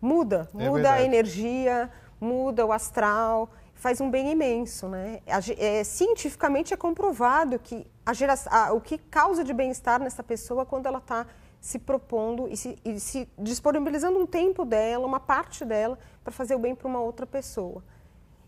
Muda, 0.00 0.48
É 0.58 0.68
muda 0.68 0.92
a 0.92 1.02
energia, 1.02 1.90
muda 2.20 2.64
o 2.66 2.72
astral, 2.72 3.50
faz 3.74 4.00
um 4.00 4.10
bem 4.10 4.30
imenso, 4.32 4.88
né? 4.88 5.20
É, 5.58 5.84
cientificamente 5.84 6.74
é 6.74 6.76
comprovado 6.76 7.58
que 7.58 7.86
a 8.04 8.12
gera, 8.12 8.34
a- 8.46 8.72
o 8.72 8.80
que 8.80 8.98
causa 8.98 9.42
de 9.44 9.52
bem-estar 9.52 10.00
nessa 10.00 10.22
pessoa 10.22 10.64
quando 10.66 10.86
ela 10.86 10.98
está 10.98 11.26
se 11.60 11.78
propondo 11.78 12.48
e 12.48 12.56
se, 12.56 12.78
e 12.84 13.00
se 13.00 13.28
disponibilizando 13.38 14.18
um 14.18 14.26
tempo 14.26 14.64
dela, 14.64 15.06
uma 15.06 15.20
parte 15.20 15.64
dela, 15.64 15.98
para 16.22 16.32
fazer 16.32 16.54
o 16.54 16.58
bem 16.58 16.74
para 16.74 16.86
uma 16.86 17.00
outra 17.00 17.26
pessoa. 17.26 17.82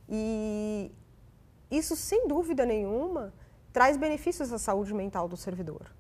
E 0.08 0.90
isso, 1.70 1.94
sem 1.94 2.26
dúvida 2.26 2.66
nenhuma, 2.66 3.32
traz 3.72 3.96
benefícios 3.96 4.52
à 4.52 4.58
saúde 4.58 4.92
mental 4.92 5.28
do 5.28 5.36
servidor. 5.36 5.90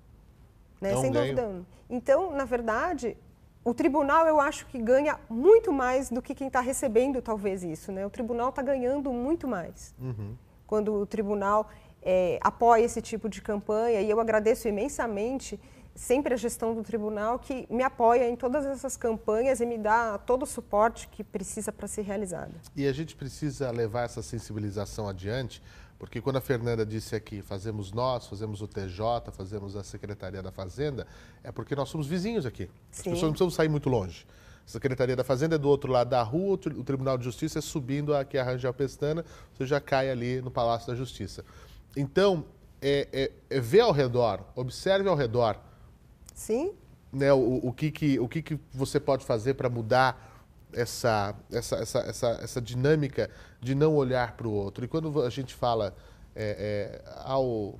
Né? 0.80 0.92
É 0.92 0.96
Sem 0.96 1.12
ganho. 1.12 1.34
dúvida. 1.34 1.66
Então, 1.88 2.32
na 2.32 2.44
verdade, 2.44 3.16
o 3.64 3.74
tribunal 3.74 4.26
eu 4.26 4.40
acho 4.40 4.66
que 4.66 4.78
ganha 4.78 5.18
muito 5.28 5.72
mais 5.72 6.10
do 6.10 6.22
que 6.22 6.34
quem 6.34 6.46
está 6.46 6.60
recebendo 6.60 7.20
talvez 7.20 7.62
isso. 7.62 7.92
Né? 7.92 8.04
O 8.06 8.10
tribunal 8.10 8.48
está 8.48 8.62
ganhando 8.62 9.12
muito 9.12 9.46
mais. 9.46 9.94
Uhum. 10.00 10.34
Quando 10.66 10.94
o 10.94 11.06
tribunal 11.06 11.68
eh, 12.02 12.38
apoia 12.42 12.84
esse 12.84 13.02
tipo 13.02 13.28
de 13.28 13.42
campanha, 13.42 14.00
e 14.00 14.08
eu 14.08 14.20
agradeço 14.20 14.66
imensamente 14.68 15.60
sempre 15.94 16.32
a 16.34 16.36
gestão 16.36 16.74
do 16.74 16.82
tribunal 16.82 17.38
que 17.38 17.66
me 17.70 17.82
apoia 17.82 18.28
em 18.28 18.36
todas 18.36 18.64
essas 18.64 18.96
campanhas 18.96 19.60
e 19.60 19.66
me 19.66 19.76
dá 19.78 20.18
todo 20.18 20.44
o 20.44 20.46
suporte 20.46 21.08
que 21.08 21.22
precisa 21.22 21.72
para 21.72 21.86
ser 21.88 22.02
realizada. 22.02 22.52
E 22.76 22.86
a 22.86 22.92
gente 22.92 23.14
precisa 23.16 23.70
levar 23.70 24.02
essa 24.04 24.22
sensibilização 24.22 25.08
adiante, 25.08 25.62
porque 25.98 26.20
quando 26.20 26.36
a 26.36 26.40
Fernanda 26.40 26.86
disse 26.86 27.14
aqui, 27.14 27.42
fazemos 27.42 27.92
nós, 27.92 28.26
fazemos 28.26 28.62
o 28.62 28.66
TJ, 28.68 29.30
fazemos 29.32 29.76
a 29.76 29.84
Secretaria 29.84 30.42
da 30.42 30.50
Fazenda, 30.50 31.06
é 31.44 31.52
porque 31.52 31.74
nós 31.76 31.88
somos 31.90 32.06
vizinhos 32.06 32.46
aqui. 32.46 32.70
As 32.90 32.96
Sim. 32.98 33.02
pessoas 33.10 33.22
não 33.22 33.30
precisam 33.32 33.50
sair 33.50 33.68
muito 33.68 33.88
longe. 33.90 34.26
A 34.66 34.70
Secretaria 34.70 35.16
da 35.16 35.24
Fazenda 35.24 35.56
é 35.56 35.58
do 35.58 35.68
outro 35.68 35.90
lado 35.92 36.08
da 36.10 36.22
rua, 36.22 36.54
o 36.54 36.56
Tri- 36.56 36.74
o 36.78 36.84
Tribunal 36.84 37.18
de 37.18 37.24
Justiça 37.24 37.58
é 37.58 37.62
subindo 37.62 38.14
aqui 38.14 38.38
a 38.38 38.44
Rangel 38.44 38.72
Pestana, 38.72 39.24
você 39.52 39.66
já 39.66 39.80
cai 39.80 40.08
ali 40.10 40.40
no 40.40 40.50
Palácio 40.50 40.86
da 40.86 40.94
Justiça. 40.94 41.44
Então, 41.96 42.44
é, 42.80 43.08
é- 43.12 43.30
é 43.56 43.60
ver 43.60 43.80
ao 43.80 43.92
redor, 43.92 44.40
observe 44.54 45.06
ao 45.08 45.16
redor, 45.16 45.58
Sim? 46.34 46.72
né, 47.12 47.32
o, 47.32 47.60
o, 47.62 47.72
que, 47.72 47.90
que, 47.90 48.18
o 48.20 48.28
que, 48.28 48.42
que 48.42 48.58
você 48.72 49.00
pode 49.00 49.24
fazer 49.24 49.54
para 49.54 49.68
mudar 49.68 50.46
essa, 50.72 51.34
essa, 51.50 51.76
essa, 51.76 51.98
essa, 52.00 52.28
essa 52.42 52.60
dinâmica 52.60 53.30
de 53.60 53.74
não 53.74 53.96
olhar 53.96 54.36
para 54.36 54.46
o 54.46 54.52
outro. 54.52 54.84
E 54.84 54.88
quando 54.88 55.22
a 55.22 55.30
gente 55.30 55.54
fala, 55.54 55.94
é, 56.34 57.02
é, 57.04 57.12
ah, 57.24 57.40
o 57.40 57.78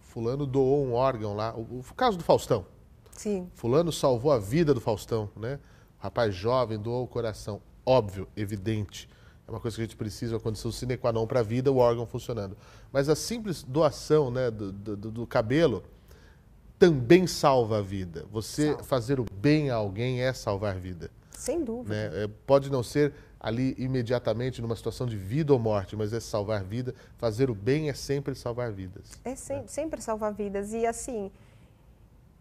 fulano 0.00 0.46
doou 0.46 0.84
um 0.84 0.94
órgão 0.94 1.34
lá, 1.34 1.54
o, 1.54 1.80
o 1.80 1.94
caso 1.94 2.16
do 2.16 2.24
Faustão, 2.24 2.66
Sim. 3.12 3.50
fulano 3.54 3.92
salvou 3.92 4.32
a 4.32 4.38
vida 4.38 4.72
do 4.72 4.80
Faustão, 4.80 5.30
né? 5.36 5.58
O 5.98 6.02
rapaz 6.02 6.34
jovem 6.34 6.78
doou 6.78 7.04
o 7.04 7.06
coração. 7.06 7.60
Óbvio, 7.84 8.26
evidente. 8.36 9.08
É 9.46 9.50
uma 9.50 9.60
coisa 9.60 9.76
que 9.76 9.82
a 9.82 9.84
gente 9.84 9.96
precisa, 9.96 10.34
uma 10.34 10.40
condição 10.40 10.72
sine 10.72 10.96
qua 10.96 11.12
non 11.12 11.26
para 11.26 11.40
a 11.40 11.42
vida, 11.42 11.70
o 11.70 11.76
órgão 11.76 12.06
funcionando. 12.06 12.56
Mas 12.92 13.08
a 13.08 13.14
simples 13.14 13.62
doação 13.62 14.30
né, 14.30 14.50
do, 14.50 14.72
do, 14.72 14.96
do 14.96 15.26
cabelo 15.26 15.82
também 16.82 17.28
salva 17.28 17.78
a 17.78 17.80
vida. 17.80 18.26
Você 18.32 18.70
Salva. 18.70 18.82
fazer 18.82 19.20
o 19.20 19.24
bem 19.32 19.70
a 19.70 19.76
alguém 19.76 20.20
é 20.20 20.32
salvar 20.32 20.74
vida. 20.74 21.12
Sem 21.30 21.62
dúvida. 21.62 21.94
Né? 21.94 22.24
É, 22.24 22.28
pode 22.44 22.72
não 22.72 22.82
ser 22.82 23.12
ali 23.38 23.72
imediatamente 23.78 24.60
numa 24.60 24.74
situação 24.74 25.06
de 25.06 25.16
vida 25.16 25.52
ou 25.52 25.60
morte, 25.60 25.94
mas 25.94 26.12
é 26.12 26.18
salvar 26.18 26.64
vida. 26.64 26.92
Fazer 27.18 27.50
o 27.50 27.54
bem 27.54 27.88
é 27.88 27.94
sempre 27.94 28.34
salvar 28.34 28.72
vidas. 28.72 29.12
É 29.24 29.36
sem- 29.36 29.64
sempre 29.68 30.00
salvar 30.00 30.32
vidas. 30.32 30.72
E 30.72 30.84
assim, 30.84 31.30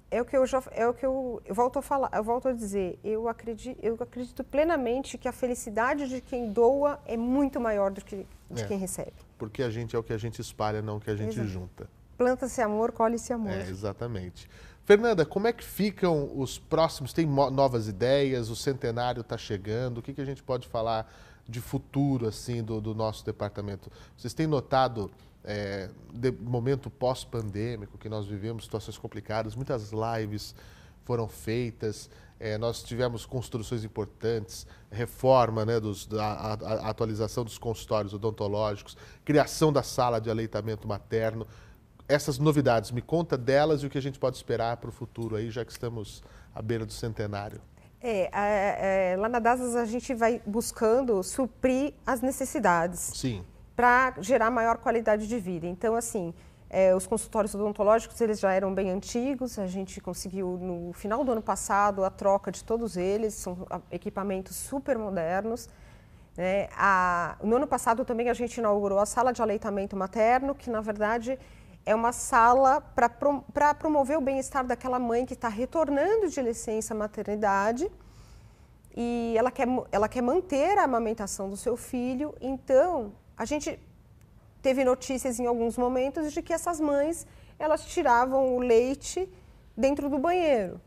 é 0.10 0.20
o 0.20 0.26
que 0.26 0.36
eu 0.36 0.44
já, 0.48 0.64
é 0.72 0.88
o 0.88 0.94
que 0.96 1.06
eu, 1.06 1.40
eu 1.46 1.54
volto 1.54 1.78
a 1.78 1.82
falar, 1.84 2.10
eu 2.12 2.24
volto 2.24 2.48
a 2.48 2.52
dizer, 2.52 2.98
eu 3.04 3.28
acredito, 3.28 3.78
eu 3.80 3.96
acredito 4.00 4.44
plenamente 4.44 5.20
que 5.20 5.28
a 5.28 5.32
felicidade 5.32 6.10
de 6.10 6.20
quem 6.20 6.52
doa 6.52 7.00
é 7.06 7.16
muito 7.16 7.60
maior 7.60 7.92
do 7.92 8.04
que 8.04 8.26
de 8.50 8.64
É. 8.64 8.66
quem 8.66 8.80
recebe. 8.80 9.14
Porque 9.38 9.62
a 9.62 9.70
gente 9.70 9.96
é 9.96 10.00
o 10.00 10.04
que 10.04 10.14
a 10.14 10.18
gente 10.18 10.42
espalha, 10.42 10.82
não 10.82 10.98
o 10.98 11.00
que 11.00 11.12
a 11.12 11.16
gente 11.16 11.34
Exato. 11.40 11.48
junta. 11.48 12.01
Planta-se 12.22 12.62
amor, 12.62 12.92
colhe-se 12.92 13.34
amor. 13.34 13.52
É, 13.52 13.68
exatamente. 13.68 14.48
Fernanda, 14.86 15.26
como 15.26 15.48
é 15.48 15.54
que 15.54 15.64
ficam 15.64 16.30
os 16.38 16.60
próximos? 16.60 17.14
Tem 17.14 17.26
novas 17.26 17.88
ideias? 17.88 18.52
O 18.52 18.56
centenário 18.56 19.22
está 19.22 19.40
chegando? 19.40 19.98
O 19.98 20.02
que, 20.04 20.14
que 20.14 20.22
a 20.22 20.26
gente 20.26 20.44
pode 20.44 20.68
falar 20.68 21.12
de 21.50 21.60
futuro 21.60 22.28
assim 22.28 22.64
do, 22.64 22.80
do 22.80 22.94
nosso 22.94 23.26
departamento? 23.26 23.92
Vocês 24.16 24.36
têm 24.36 24.46
notado 24.46 25.10
é, 25.44 25.90
de 26.14 26.32
momento 26.32 26.92
pós-pandêmico 26.92 27.98
que 27.98 28.08
nós 28.08 28.28
vivemos 28.28 28.66
situações 28.66 29.00
complicadas, 29.00 29.56
muitas 29.56 29.92
lives 29.92 30.54
foram 31.04 31.28
feitas, 31.28 32.08
é, 32.40 32.56
nós 32.56 32.84
tivemos 32.84 33.26
construções 33.26 33.84
importantes, 33.84 34.68
reforma, 34.92 35.66
né, 35.66 35.80
dos, 35.80 36.06
da, 36.06 36.24
a, 36.24 36.54
a 36.54 36.90
atualização 36.90 37.44
dos 37.44 37.58
consultórios 37.58 38.14
odontológicos, 38.14 38.96
criação 39.26 39.74
da 39.74 39.82
sala 39.82 40.22
de 40.22 40.30
aleitamento 40.30 40.88
materno 40.88 41.48
essas 42.12 42.38
novidades, 42.38 42.92
me 42.92 43.02
conta 43.02 43.38
delas 43.38 43.82
e 43.84 43.88
o 43.88 43.90
que 43.90 43.98
a 43.98 44.02
gente 44.02 44.20
pode 44.20 44.36
esperar 44.38 44.78
para 44.78 44.90
o 44.90 44.92
futuro 44.92 45.36
aí, 45.36 45.50
já 45.50 45.64
que 45.64 45.72
estamos 45.72 46.22
à 46.54 46.62
beira 46.62 46.86
do 46.86 46.92
centenário. 46.94 47.62
É, 48.04 49.12
é, 49.14 49.16
lá 49.18 49.30
na 49.30 49.40
DASAS 49.40 49.76
a 49.76 49.86
gente 49.86 50.14
vai 50.14 50.42
buscando 50.46 51.22
suprir 51.24 51.94
as 52.06 52.22
necessidades. 52.22 53.00
Sim, 53.00 53.44
para 53.76 54.16
gerar 54.20 54.52
maior 54.52 54.78
qualidade 54.78 55.28
de 55.28 55.40
vida. 55.40 55.66
Então, 55.66 55.96
assim, 55.96 56.34
é, 56.70 56.94
os 56.96 57.08
consultórios 57.08 57.56
odontológicos 57.56 58.20
eles 58.22 58.40
já 58.40 58.52
eram 58.54 58.74
bem 58.74 58.92
antigos. 58.92 59.58
A 59.58 59.66
gente 59.66 60.00
conseguiu 60.02 60.58
no 60.62 60.94
final 60.94 61.24
do 61.24 61.32
ano 61.32 61.42
passado 61.42 62.04
a 62.04 62.10
troca 62.10 62.52
de 62.52 62.64
todos 62.64 62.98
eles. 62.98 63.34
São 63.34 63.66
ah, 63.72 63.80
equipamentos 63.92 64.56
super 64.56 64.98
modernos. 64.98 65.68
né? 66.38 66.68
A- 66.78 67.38
no 67.44 67.56
ano 67.56 67.66
passado 67.68 68.06
também 68.06 68.30
a 68.30 68.34
gente 68.34 68.58
inaugurou 68.58 69.00
a 69.00 69.06
sala 69.06 69.32
de 69.32 69.42
aleitamento 69.42 69.96
materno, 69.96 70.54
que 70.54 70.70
na 70.70 70.82
verdade 70.82 71.40
é 71.86 71.96
uma 71.96 72.12
sala 72.12 72.82
para 72.82 73.74
promover 73.74 74.18
o 74.18 74.22
bem-estar 74.22 74.66
daquela 74.66 75.00
mãe 75.00 75.26
que 75.26 75.34
está 75.34 75.48
retornando 75.48 76.30
de 76.30 76.42
licença 76.42 76.94
maternidade 76.94 77.92
e 78.96 79.34
ela 79.38 79.52
quer, 79.52 79.68
ela 79.92 80.08
quer 80.08 80.22
manter 80.22 80.78
a 80.78 80.84
amamentação 80.84 81.50
do 81.50 81.58
seu 81.58 81.76
filho. 81.78 82.36
Então, 82.40 83.14
a 83.38 83.46
gente 83.46 83.80
teve 84.62 84.84
notícias 84.84 85.40
em 85.40 85.48
alguns 85.48 85.78
momentos 85.78 86.32
de 86.32 86.42
que 86.42 86.54
essas 86.54 86.80
mães 86.80 87.26
elas 87.58 87.86
tiravam 87.86 88.56
o 88.56 88.60
leite 88.60 89.32
dentro 89.76 90.10
do 90.10 90.18
banheiro. 90.18 90.80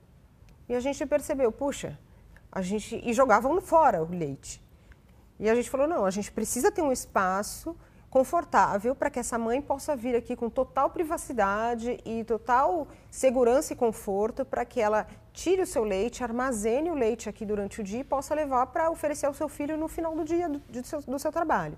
E 0.69 0.75
a 0.75 0.81
gente 0.81 1.05
percebeu, 1.07 1.51
puxa, 1.51 1.99
a 2.51 2.63
gente 2.63 3.01
e 3.05 3.13
jogavam 3.13 3.61
fora 3.61 4.03
o 4.03 4.11
leite. 4.11 4.63
E 5.39 5.49
a 5.49 5.55
gente 5.55 5.69
falou, 5.69 5.89
não, 5.89 6.05
a 6.05 6.11
gente 6.11 6.31
precisa 6.31 6.71
ter 6.71 6.83
um 6.83 6.93
espaço 6.93 7.77
confortável 8.15 8.95
para 8.95 9.11
que 9.11 9.19
essa 9.19 9.37
mãe 9.37 9.61
possa 9.61 9.97
vir 9.97 10.15
aqui 10.15 10.37
com 10.37 10.49
total 10.49 10.89
privacidade 10.89 11.99
e 12.05 12.23
total 12.23 12.87
segurança 13.11 13.73
e 13.73 13.77
conforto 13.77 14.45
para 14.45 14.65
que 14.65 14.81
ela 14.81 15.05
tire 15.33 15.63
o 15.63 15.67
seu 15.67 15.83
leite, 15.83 16.23
armazene 16.23 16.93
o 16.93 16.95
leite 16.95 17.29
aqui 17.29 17.45
durante 17.45 17.81
o 17.81 17.83
dia 17.83 18.03
e 18.03 18.05
possa 18.05 18.33
levar 18.33 18.67
para 18.67 18.89
oferecer 18.89 19.27
ao 19.27 19.35
seu 19.35 19.49
filho 19.49 19.77
no 19.77 19.89
final 19.89 20.15
do 20.15 20.25
dia 20.25 20.49
do, 20.49 20.61
do, 20.61 20.87
seu, 20.87 21.01
do 21.03 21.19
seu 21.19 21.33
trabalho. 21.33 21.77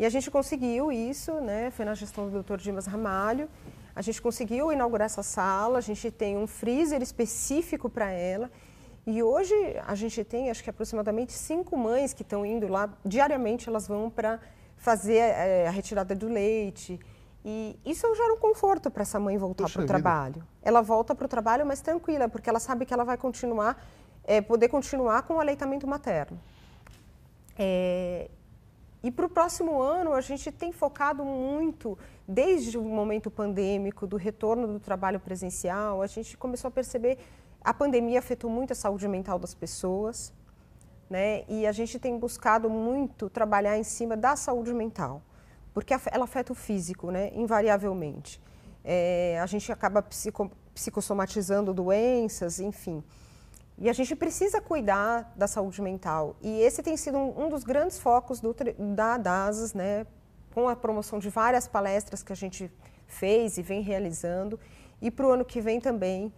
E 0.00 0.04
a 0.04 0.10
gente 0.10 0.32
conseguiu 0.32 0.90
isso, 0.90 1.32
né? 1.34 1.70
Foi 1.70 1.84
na 1.84 1.94
gestão 1.94 2.28
do 2.28 2.42
Dr. 2.42 2.56
Dimas 2.56 2.86
Ramalho. 2.86 3.48
A 3.94 4.02
gente 4.02 4.20
conseguiu 4.20 4.72
inaugurar 4.72 5.06
essa 5.06 5.22
sala, 5.22 5.78
a 5.78 5.80
gente 5.80 6.10
tem 6.10 6.36
um 6.36 6.48
freezer 6.48 7.00
específico 7.00 7.88
para 7.88 8.10
ela. 8.10 8.50
E 9.06 9.22
hoje 9.22 9.54
a 9.86 9.94
gente 9.94 10.24
tem, 10.24 10.50
acho 10.50 10.64
que 10.64 10.70
aproximadamente 10.70 11.32
cinco 11.32 11.76
mães 11.76 12.12
que 12.12 12.22
estão 12.22 12.44
indo 12.44 12.66
lá, 12.66 12.92
diariamente 13.04 13.68
elas 13.68 13.86
vão 13.86 14.10
para 14.10 14.40
fazer 14.82 15.18
é, 15.18 15.68
a 15.68 15.70
retirada 15.70 16.12
do 16.12 16.28
leite. 16.28 16.98
E 17.44 17.78
isso 17.84 18.12
gera 18.16 18.34
um 18.34 18.36
conforto 18.36 18.90
para 18.90 19.02
essa 19.02 19.18
mãe 19.18 19.38
voltar 19.38 19.70
para 19.70 19.82
o 19.82 19.86
trabalho. 19.86 20.44
Ela 20.60 20.82
volta 20.82 21.14
para 21.14 21.24
o 21.24 21.28
trabalho 21.28 21.64
mais 21.64 21.80
tranquila, 21.80 22.28
porque 22.28 22.50
ela 22.50 22.58
sabe 22.58 22.84
que 22.84 22.92
ela 22.92 23.04
vai 23.04 23.16
continuar, 23.16 23.80
é, 24.24 24.40
poder 24.40 24.68
continuar 24.68 25.22
com 25.22 25.34
o 25.34 25.40
aleitamento 25.40 25.86
materno. 25.86 26.38
É, 27.56 28.28
e 29.04 29.10
para 29.10 29.26
o 29.26 29.28
próximo 29.28 29.80
ano, 29.80 30.12
a 30.14 30.20
gente 30.20 30.50
tem 30.50 30.72
focado 30.72 31.24
muito, 31.24 31.96
desde 32.26 32.76
o 32.76 32.82
momento 32.82 33.30
pandêmico, 33.30 34.04
do 34.04 34.16
retorno 34.16 34.66
do 34.66 34.80
trabalho 34.80 35.20
presencial, 35.20 36.02
a 36.02 36.08
gente 36.08 36.36
começou 36.36 36.68
a 36.68 36.70
perceber 36.72 37.18
a 37.64 37.72
pandemia 37.72 38.18
afetou 38.18 38.50
muito 38.50 38.72
a 38.72 38.76
saúde 38.76 39.06
mental 39.06 39.38
das 39.38 39.54
pessoas 39.54 40.32
né? 41.12 41.44
E 41.46 41.66
a 41.66 41.72
gente 41.72 41.98
tem 41.98 42.18
buscado 42.18 42.70
muito 42.70 43.28
trabalhar 43.28 43.76
em 43.76 43.84
cima 43.84 44.16
da 44.16 44.34
saúde 44.34 44.72
mental, 44.72 45.20
porque 45.74 45.94
ela 46.10 46.24
afeta 46.24 46.52
o 46.52 46.54
físico, 46.54 47.10
né? 47.10 47.30
Invariavelmente. 47.34 48.40
É, 48.82 49.38
a 49.38 49.44
gente 49.44 49.70
acaba 49.70 50.00
psico, 50.02 50.50
psicossomatizando 50.74 51.74
doenças, 51.74 52.58
enfim. 52.58 53.04
E 53.76 53.90
a 53.90 53.92
gente 53.92 54.16
precisa 54.16 54.58
cuidar 54.60 55.32
da 55.36 55.46
saúde 55.46 55.82
mental. 55.82 56.34
E 56.40 56.60
esse 56.60 56.82
tem 56.82 56.96
sido 56.96 57.18
um, 57.18 57.44
um 57.44 57.48
dos 57.50 57.62
grandes 57.62 57.98
focos 57.98 58.40
do, 58.40 58.56
da 58.96 59.18
DASAS, 59.18 59.74
né? 59.74 60.06
Com 60.54 60.66
a 60.66 60.74
promoção 60.74 61.18
de 61.18 61.28
várias 61.28 61.68
palestras 61.68 62.22
que 62.22 62.32
a 62.32 62.36
gente 62.36 62.72
fez 63.06 63.58
e 63.58 63.62
vem 63.62 63.82
realizando. 63.82 64.58
E 65.00 65.10
para 65.10 65.26
o 65.26 65.30
ano 65.30 65.44
que 65.44 65.60
vem 65.60 65.78
também. 65.78 66.32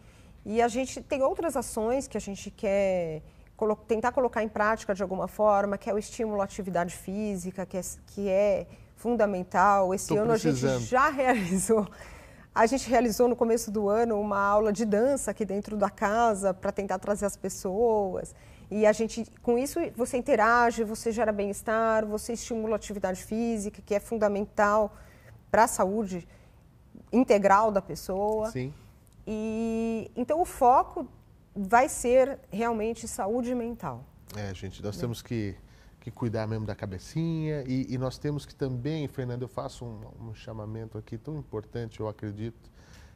E 0.44 0.60
a 0.60 0.66
gente 0.66 1.00
tem 1.00 1.22
outras 1.22 1.56
ações 1.56 2.08
que 2.08 2.16
a 2.16 2.20
gente 2.20 2.50
quer 2.50 3.22
colo 3.64 3.76
tentar 3.76 4.12
colocar 4.12 4.42
em 4.42 4.48
prática 4.48 4.94
de 4.94 5.02
alguma 5.02 5.26
forma, 5.26 5.78
que 5.78 5.88
é 5.88 5.94
o 5.94 5.98
estímulo 5.98 6.40
à 6.40 6.44
atividade 6.44 6.94
física, 6.94 7.64
que 7.64 7.78
é, 7.78 7.80
que 8.06 8.28
é 8.28 8.66
fundamental. 8.96 9.94
Esse 9.94 10.08
Tô 10.08 10.18
ano 10.18 10.30
precisando. 10.30 10.76
a 10.76 10.78
gente 10.78 10.90
já 10.90 11.08
realizou. 11.10 11.88
A 12.54 12.66
gente 12.66 12.88
realizou 12.88 13.26
no 13.26 13.34
começo 13.34 13.70
do 13.70 13.88
ano 13.88 14.20
uma 14.20 14.38
aula 14.38 14.72
de 14.72 14.84
dança 14.84 15.30
aqui 15.30 15.44
dentro 15.44 15.76
da 15.76 15.90
casa 15.90 16.54
para 16.54 16.70
tentar 16.70 16.98
trazer 16.98 17.26
as 17.26 17.36
pessoas. 17.36 18.34
E 18.70 18.86
a 18.86 18.92
gente, 18.92 19.26
com 19.42 19.58
isso, 19.58 19.80
você 19.96 20.16
interage, 20.16 20.84
você 20.84 21.10
gera 21.10 21.32
bem-estar, 21.32 22.06
você 22.06 22.34
estimula 22.34 22.74
a 22.74 22.76
atividade 22.76 23.24
física, 23.24 23.82
que 23.84 23.94
é 23.94 24.00
fundamental 24.00 24.94
para 25.50 25.64
a 25.64 25.68
saúde 25.68 26.26
integral 27.12 27.72
da 27.72 27.82
pessoa. 27.82 28.50
Sim. 28.50 28.72
E 29.26 30.10
então 30.14 30.40
o 30.40 30.44
foco 30.44 31.08
vai 31.54 31.88
ser 31.88 32.38
realmente 32.50 33.06
saúde 33.06 33.54
mental. 33.54 34.04
É, 34.36 34.52
gente, 34.54 34.82
nós 34.82 34.96
temos 34.96 35.22
que, 35.22 35.54
que 36.00 36.10
cuidar 36.10 36.46
mesmo 36.46 36.66
da 36.66 36.74
cabecinha 36.74 37.62
e, 37.66 37.94
e 37.94 37.98
nós 37.98 38.18
temos 38.18 38.44
que 38.44 38.54
também, 38.54 39.06
Fernando, 39.06 39.42
eu 39.42 39.48
faço 39.48 39.84
um, 39.84 40.28
um, 40.28 40.34
chamamento 40.34 40.98
aqui 40.98 41.16
tão 41.16 41.36
importante, 41.38 42.00
eu 42.00 42.08
acredito, 42.08 42.70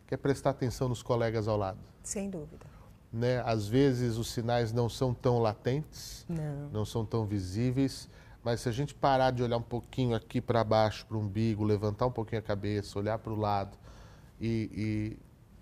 que 0.07 0.15
é 0.15 0.17
prestar 0.17 0.51
atenção 0.51 0.89
nos 0.89 1.03
colegas 1.03 1.49
ao 1.49 1.57
lado. 1.57 1.81
Sem 2.03 2.31
dúvida. 2.31 2.67
Né? 3.13 3.43
Às 3.45 3.67
vezes 3.67 4.17
os 4.17 4.31
sinais 4.31 4.73
não 4.73 4.89
são 4.89 5.13
tão 5.13 5.39
latentes, 5.39 6.25
não, 6.29 6.69
não 6.71 6.85
são 6.85 7.05
tão 7.05 7.27
visíveis, 7.27 8.09
mas 8.45 8.61
se 8.61 8.69
a 8.69 8.73
gente 8.73 8.95
parar 8.95 9.33
de 9.33 9.43
olhar 9.43 9.57
um 9.57 9.63
pouquinho 9.63 10.15
aqui 10.15 10.41
para 10.41 10.63
baixo, 10.63 11.05
para 11.07 11.17
o 11.17 11.21
umbigo, 11.21 11.65
levantar 11.65 12.07
um 12.07 12.13
pouquinho 12.13 12.39
a 12.39 12.43
cabeça, 12.43 12.99
olhar 12.99 13.19
para 13.19 13.33
o 13.33 13.37
lado 13.37 13.77
e, 14.41 14.71
e, 14.73 15.19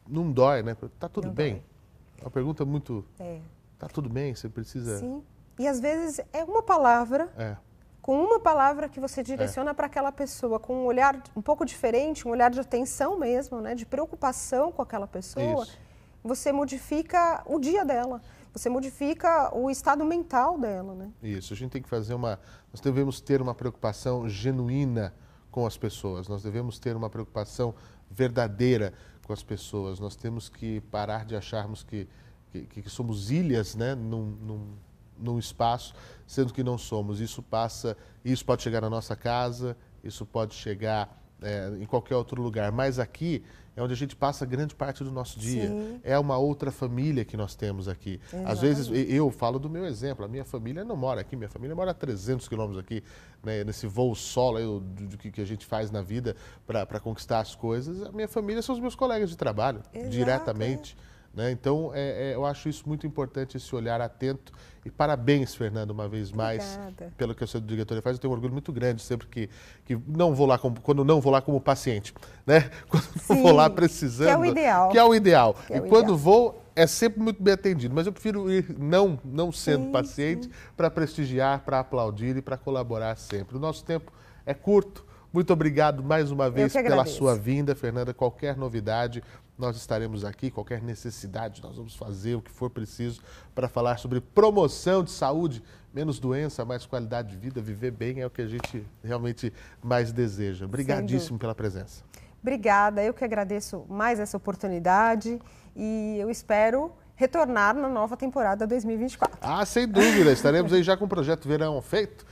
não 0.06 0.30
dói, 0.30 0.62
né? 0.62 0.76
Tá 0.98 1.08
tudo 1.08 1.28
não 1.28 1.34
bem. 1.34 1.54
Dói. 1.54 1.75
Uma 2.20 2.30
pergunta 2.30 2.64
muito. 2.64 3.04
É. 3.18 3.40
Tá 3.78 3.88
tudo 3.88 4.08
bem, 4.08 4.34
você 4.34 4.48
precisa. 4.48 4.98
Sim. 4.98 5.22
E 5.58 5.66
às 5.66 5.80
vezes 5.80 6.20
é 6.32 6.44
uma 6.44 6.62
palavra. 6.62 7.28
É. 7.36 7.56
Com 8.00 8.22
uma 8.22 8.38
palavra 8.38 8.88
que 8.88 9.00
você 9.00 9.20
direciona 9.20 9.72
é. 9.72 9.74
para 9.74 9.86
aquela 9.86 10.12
pessoa, 10.12 10.60
com 10.60 10.84
um 10.84 10.86
olhar 10.86 11.20
um 11.34 11.42
pouco 11.42 11.64
diferente, 11.64 12.26
um 12.26 12.30
olhar 12.30 12.50
de 12.52 12.60
atenção 12.60 13.18
mesmo, 13.18 13.60
né, 13.60 13.74
de 13.74 13.84
preocupação 13.84 14.70
com 14.70 14.80
aquela 14.80 15.08
pessoa, 15.08 15.64
Isso. 15.64 15.76
você 16.22 16.52
modifica 16.52 17.42
o 17.44 17.58
dia 17.58 17.84
dela, 17.84 18.22
você 18.52 18.68
modifica 18.68 19.52
o 19.52 19.68
estado 19.68 20.04
mental 20.04 20.56
dela, 20.56 20.94
né? 20.94 21.10
Isso, 21.20 21.52
a 21.52 21.56
gente 21.56 21.72
tem 21.72 21.82
que 21.82 21.88
fazer 21.88 22.14
uma, 22.14 22.38
nós 22.72 22.80
devemos 22.80 23.20
ter 23.20 23.42
uma 23.42 23.56
preocupação 23.56 24.28
genuína 24.28 25.12
com 25.50 25.66
as 25.66 25.76
pessoas, 25.76 26.28
nós 26.28 26.44
devemos 26.44 26.78
ter 26.78 26.94
uma 26.94 27.10
preocupação 27.10 27.74
verdadeira 28.08 28.94
com 29.26 29.32
as 29.32 29.42
pessoas. 29.42 29.98
Nós 29.98 30.14
temos 30.14 30.48
que 30.48 30.80
parar 30.82 31.24
de 31.24 31.34
acharmos 31.34 31.82
que, 31.82 32.06
que, 32.52 32.82
que 32.82 32.88
somos 32.88 33.30
ilhas 33.30 33.74
né, 33.74 33.94
num, 33.94 34.30
num, 34.40 34.74
num, 35.18 35.38
espaço, 35.38 35.92
sendo 36.26 36.52
que 36.52 36.62
não 36.62 36.78
somos. 36.78 37.20
Isso 37.20 37.42
passa, 37.42 37.96
isso 38.24 38.44
pode 38.44 38.62
chegar 38.62 38.80
na 38.80 38.88
nossa 38.88 39.16
casa, 39.16 39.76
isso 40.04 40.24
pode 40.24 40.54
chegar 40.54 41.25
é, 41.42 41.70
em 41.80 41.86
qualquer 41.86 42.16
outro 42.16 42.40
lugar. 42.42 42.70
Mas 42.72 42.98
aqui 42.98 43.42
é 43.76 43.82
onde 43.82 43.92
a 43.92 43.96
gente 43.96 44.16
passa 44.16 44.46
grande 44.46 44.74
parte 44.74 45.04
do 45.04 45.12
nosso 45.12 45.38
dia. 45.38 45.68
Sim. 45.68 46.00
É 46.02 46.18
uma 46.18 46.38
outra 46.38 46.72
família 46.72 47.24
que 47.24 47.36
nós 47.36 47.54
temos 47.54 47.88
aqui. 47.88 48.18
Exatamente. 48.22 48.50
Às 48.50 48.60
vezes, 48.60 48.90
eu 48.90 49.30
falo 49.30 49.58
do 49.58 49.68
meu 49.68 49.84
exemplo, 49.84 50.24
a 50.24 50.28
minha 50.28 50.44
família 50.44 50.82
não 50.82 50.96
mora 50.96 51.20
aqui, 51.20 51.36
minha 51.36 51.48
família 51.48 51.76
mora 51.76 51.90
a 51.90 51.94
300 51.94 52.48
quilômetros 52.48 52.82
aqui, 52.82 53.04
né, 53.44 53.64
nesse 53.64 53.86
voo 53.86 54.14
solo 54.14 54.80
do, 54.80 55.18
que 55.18 55.40
a 55.40 55.44
gente 55.44 55.66
faz 55.66 55.90
na 55.90 56.00
vida 56.00 56.34
para 56.66 56.98
conquistar 56.98 57.40
as 57.40 57.54
coisas. 57.54 58.02
A 58.02 58.10
minha 58.10 58.28
família 58.28 58.62
são 58.62 58.74
os 58.74 58.80
meus 58.80 58.94
colegas 58.94 59.28
de 59.28 59.36
trabalho, 59.36 59.82
Exato, 59.92 60.10
diretamente. 60.10 60.96
É. 61.12 61.15
Né? 61.36 61.50
Então, 61.50 61.92
é, 61.94 62.30
é, 62.30 62.34
eu 62.34 62.46
acho 62.46 62.66
isso 62.66 62.88
muito 62.88 63.06
importante, 63.06 63.58
esse 63.58 63.76
olhar 63.76 64.00
atento. 64.00 64.50
E 64.86 64.90
parabéns, 64.90 65.54
Fernando, 65.54 65.90
uma 65.90 66.08
vez 66.08 66.32
mais, 66.32 66.78
Obrigada. 66.78 67.12
pelo 67.14 67.34
que 67.34 67.44
a 67.44 67.46
sua 67.46 67.60
diretoria 67.60 68.00
faz. 68.00 68.16
Eu 68.16 68.20
tenho 68.20 68.32
um 68.32 68.34
orgulho 68.34 68.54
muito 68.54 68.72
grande 68.72 69.02
sempre 69.02 69.26
que, 69.26 69.50
que 69.84 69.98
não 70.08 70.34
vou 70.34 70.46
lá 70.46 70.56
como, 70.56 70.80
quando 70.80 71.04
não 71.04 71.20
vou 71.20 71.30
lá 71.30 71.42
como 71.42 71.60
paciente, 71.60 72.14
né? 72.46 72.70
Quando 72.88 73.02
Sim, 73.02 73.34
não 73.34 73.42
vou 73.42 73.52
lá 73.52 73.68
precisando. 73.68 74.28
que 74.28 74.32
é 74.32 74.38
o 74.38 74.44
ideal. 74.46 74.88
Que 74.88 74.98
é 74.98 75.04
o 75.04 75.14
ideal. 75.14 75.56
É 75.68 75.76
e 75.76 75.80
o 75.80 75.82
quando 75.88 76.04
ideal. 76.04 76.16
vou, 76.16 76.62
é 76.74 76.86
sempre 76.86 77.20
muito 77.20 77.42
bem 77.42 77.52
atendido. 77.52 77.94
Mas 77.94 78.06
eu 78.06 78.12
prefiro 78.14 78.50
ir 78.50 78.74
não, 78.78 79.20
não 79.22 79.52
sendo 79.52 79.86
Sim, 79.86 79.92
paciente 79.92 80.50
para 80.74 80.88
prestigiar, 80.88 81.60
para 81.60 81.80
aplaudir 81.80 82.34
e 82.36 82.40
para 82.40 82.56
colaborar 82.56 83.14
sempre. 83.16 83.56
O 83.56 83.60
nosso 83.60 83.84
tempo 83.84 84.10
é 84.46 84.54
curto. 84.54 85.04
Muito 85.32 85.52
obrigado 85.52 86.02
mais 86.02 86.30
uma 86.30 86.48
vez 86.48 86.72
pela 86.72 87.04
sua 87.04 87.36
vinda, 87.36 87.74
Fernanda. 87.74 88.14
Qualquer 88.14 88.56
novidade, 88.56 89.22
nós 89.58 89.76
estaremos 89.76 90.24
aqui. 90.24 90.50
Qualquer 90.50 90.82
necessidade, 90.82 91.62
nós 91.62 91.76
vamos 91.76 91.94
fazer 91.94 92.34
o 92.34 92.42
que 92.42 92.50
for 92.50 92.70
preciso 92.70 93.20
para 93.54 93.68
falar 93.68 93.98
sobre 93.98 94.20
promoção 94.20 95.02
de 95.02 95.10
saúde, 95.10 95.62
menos 95.92 96.18
doença, 96.18 96.64
mais 96.64 96.84
qualidade 96.84 97.30
de 97.30 97.36
vida. 97.36 97.60
Viver 97.60 97.90
bem 97.90 98.20
é 98.20 98.26
o 98.26 98.30
que 98.30 98.42
a 98.42 98.46
gente 98.46 98.86
realmente 99.02 99.52
mais 99.82 100.12
deseja. 100.12 100.66
Obrigadíssimo 100.66 101.38
pela 101.38 101.54
presença. 101.54 102.04
Obrigada, 102.42 103.02
eu 103.02 103.12
que 103.12 103.24
agradeço 103.24 103.84
mais 103.88 104.20
essa 104.20 104.36
oportunidade 104.36 105.40
e 105.74 106.16
eu 106.18 106.30
espero 106.30 106.92
retornar 107.16 107.74
na 107.74 107.88
nova 107.88 108.16
temporada 108.16 108.66
2024. 108.66 109.38
Ah, 109.40 109.64
sem 109.64 109.88
dúvida. 109.88 110.30
Estaremos 110.30 110.72
aí 110.72 110.82
já 110.82 110.96
com 110.96 111.06
o 111.06 111.08
projeto 111.08 111.48
Verão 111.48 111.80
feito. 111.80 112.26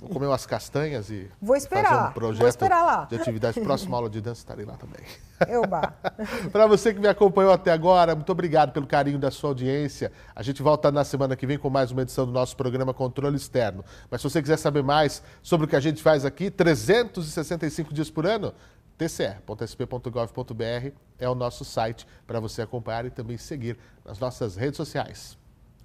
Vou 0.00 0.08
comer 0.08 0.26
umas 0.26 0.46
castanhas 0.46 1.10
e 1.10 1.30
Vou 1.40 1.54
esperar, 1.56 1.84
fazer 1.84 2.00
um 2.00 2.04
vou 2.04 2.12
projeto 2.12 2.48
esperar 2.48 2.82
lá. 2.82 3.04
de 3.04 3.16
atividade. 3.16 3.60
Próxima 3.60 3.96
aula 3.96 4.08
de 4.08 4.20
dança 4.20 4.40
estarei 4.40 4.64
lá 4.64 4.74
também. 4.76 5.00
Euba. 5.48 5.94
Para 6.50 6.66
você 6.66 6.94
que 6.94 7.00
me 7.00 7.08
acompanhou 7.08 7.52
até 7.52 7.70
agora, 7.70 8.14
muito 8.14 8.30
obrigado 8.32 8.72
pelo 8.72 8.86
carinho 8.86 9.18
da 9.18 9.30
sua 9.30 9.50
audiência. 9.50 10.10
A 10.34 10.42
gente 10.42 10.62
volta 10.62 10.90
na 10.90 11.04
semana 11.04 11.36
que 11.36 11.46
vem 11.46 11.58
com 11.58 11.68
mais 11.68 11.90
uma 11.90 12.02
edição 12.02 12.24
do 12.24 12.32
nosso 12.32 12.56
programa 12.56 12.94
Controle 12.94 13.36
Externo. 13.36 13.84
Mas 14.10 14.22
se 14.22 14.30
você 14.30 14.40
quiser 14.40 14.56
saber 14.56 14.82
mais 14.82 15.22
sobre 15.42 15.66
o 15.66 15.68
que 15.68 15.76
a 15.76 15.80
gente 15.80 16.02
faz 16.02 16.24
aqui, 16.24 16.50
365 16.50 17.92
dias 17.92 18.10
por 18.10 18.26
ano, 18.26 18.54
tce.sp.gov.br 18.96 20.92
é 21.18 21.28
o 21.28 21.34
nosso 21.34 21.64
site 21.64 22.06
para 22.26 22.40
você 22.40 22.62
acompanhar 22.62 23.04
e 23.04 23.10
também 23.10 23.36
seguir 23.36 23.76
nas 24.04 24.18
nossas 24.18 24.56
redes 24.56 24.76
sociais. 24.76 25.36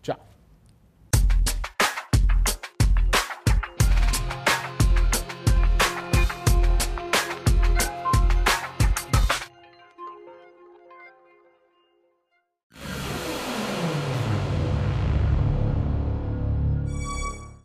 Tchau. 0.01 0.38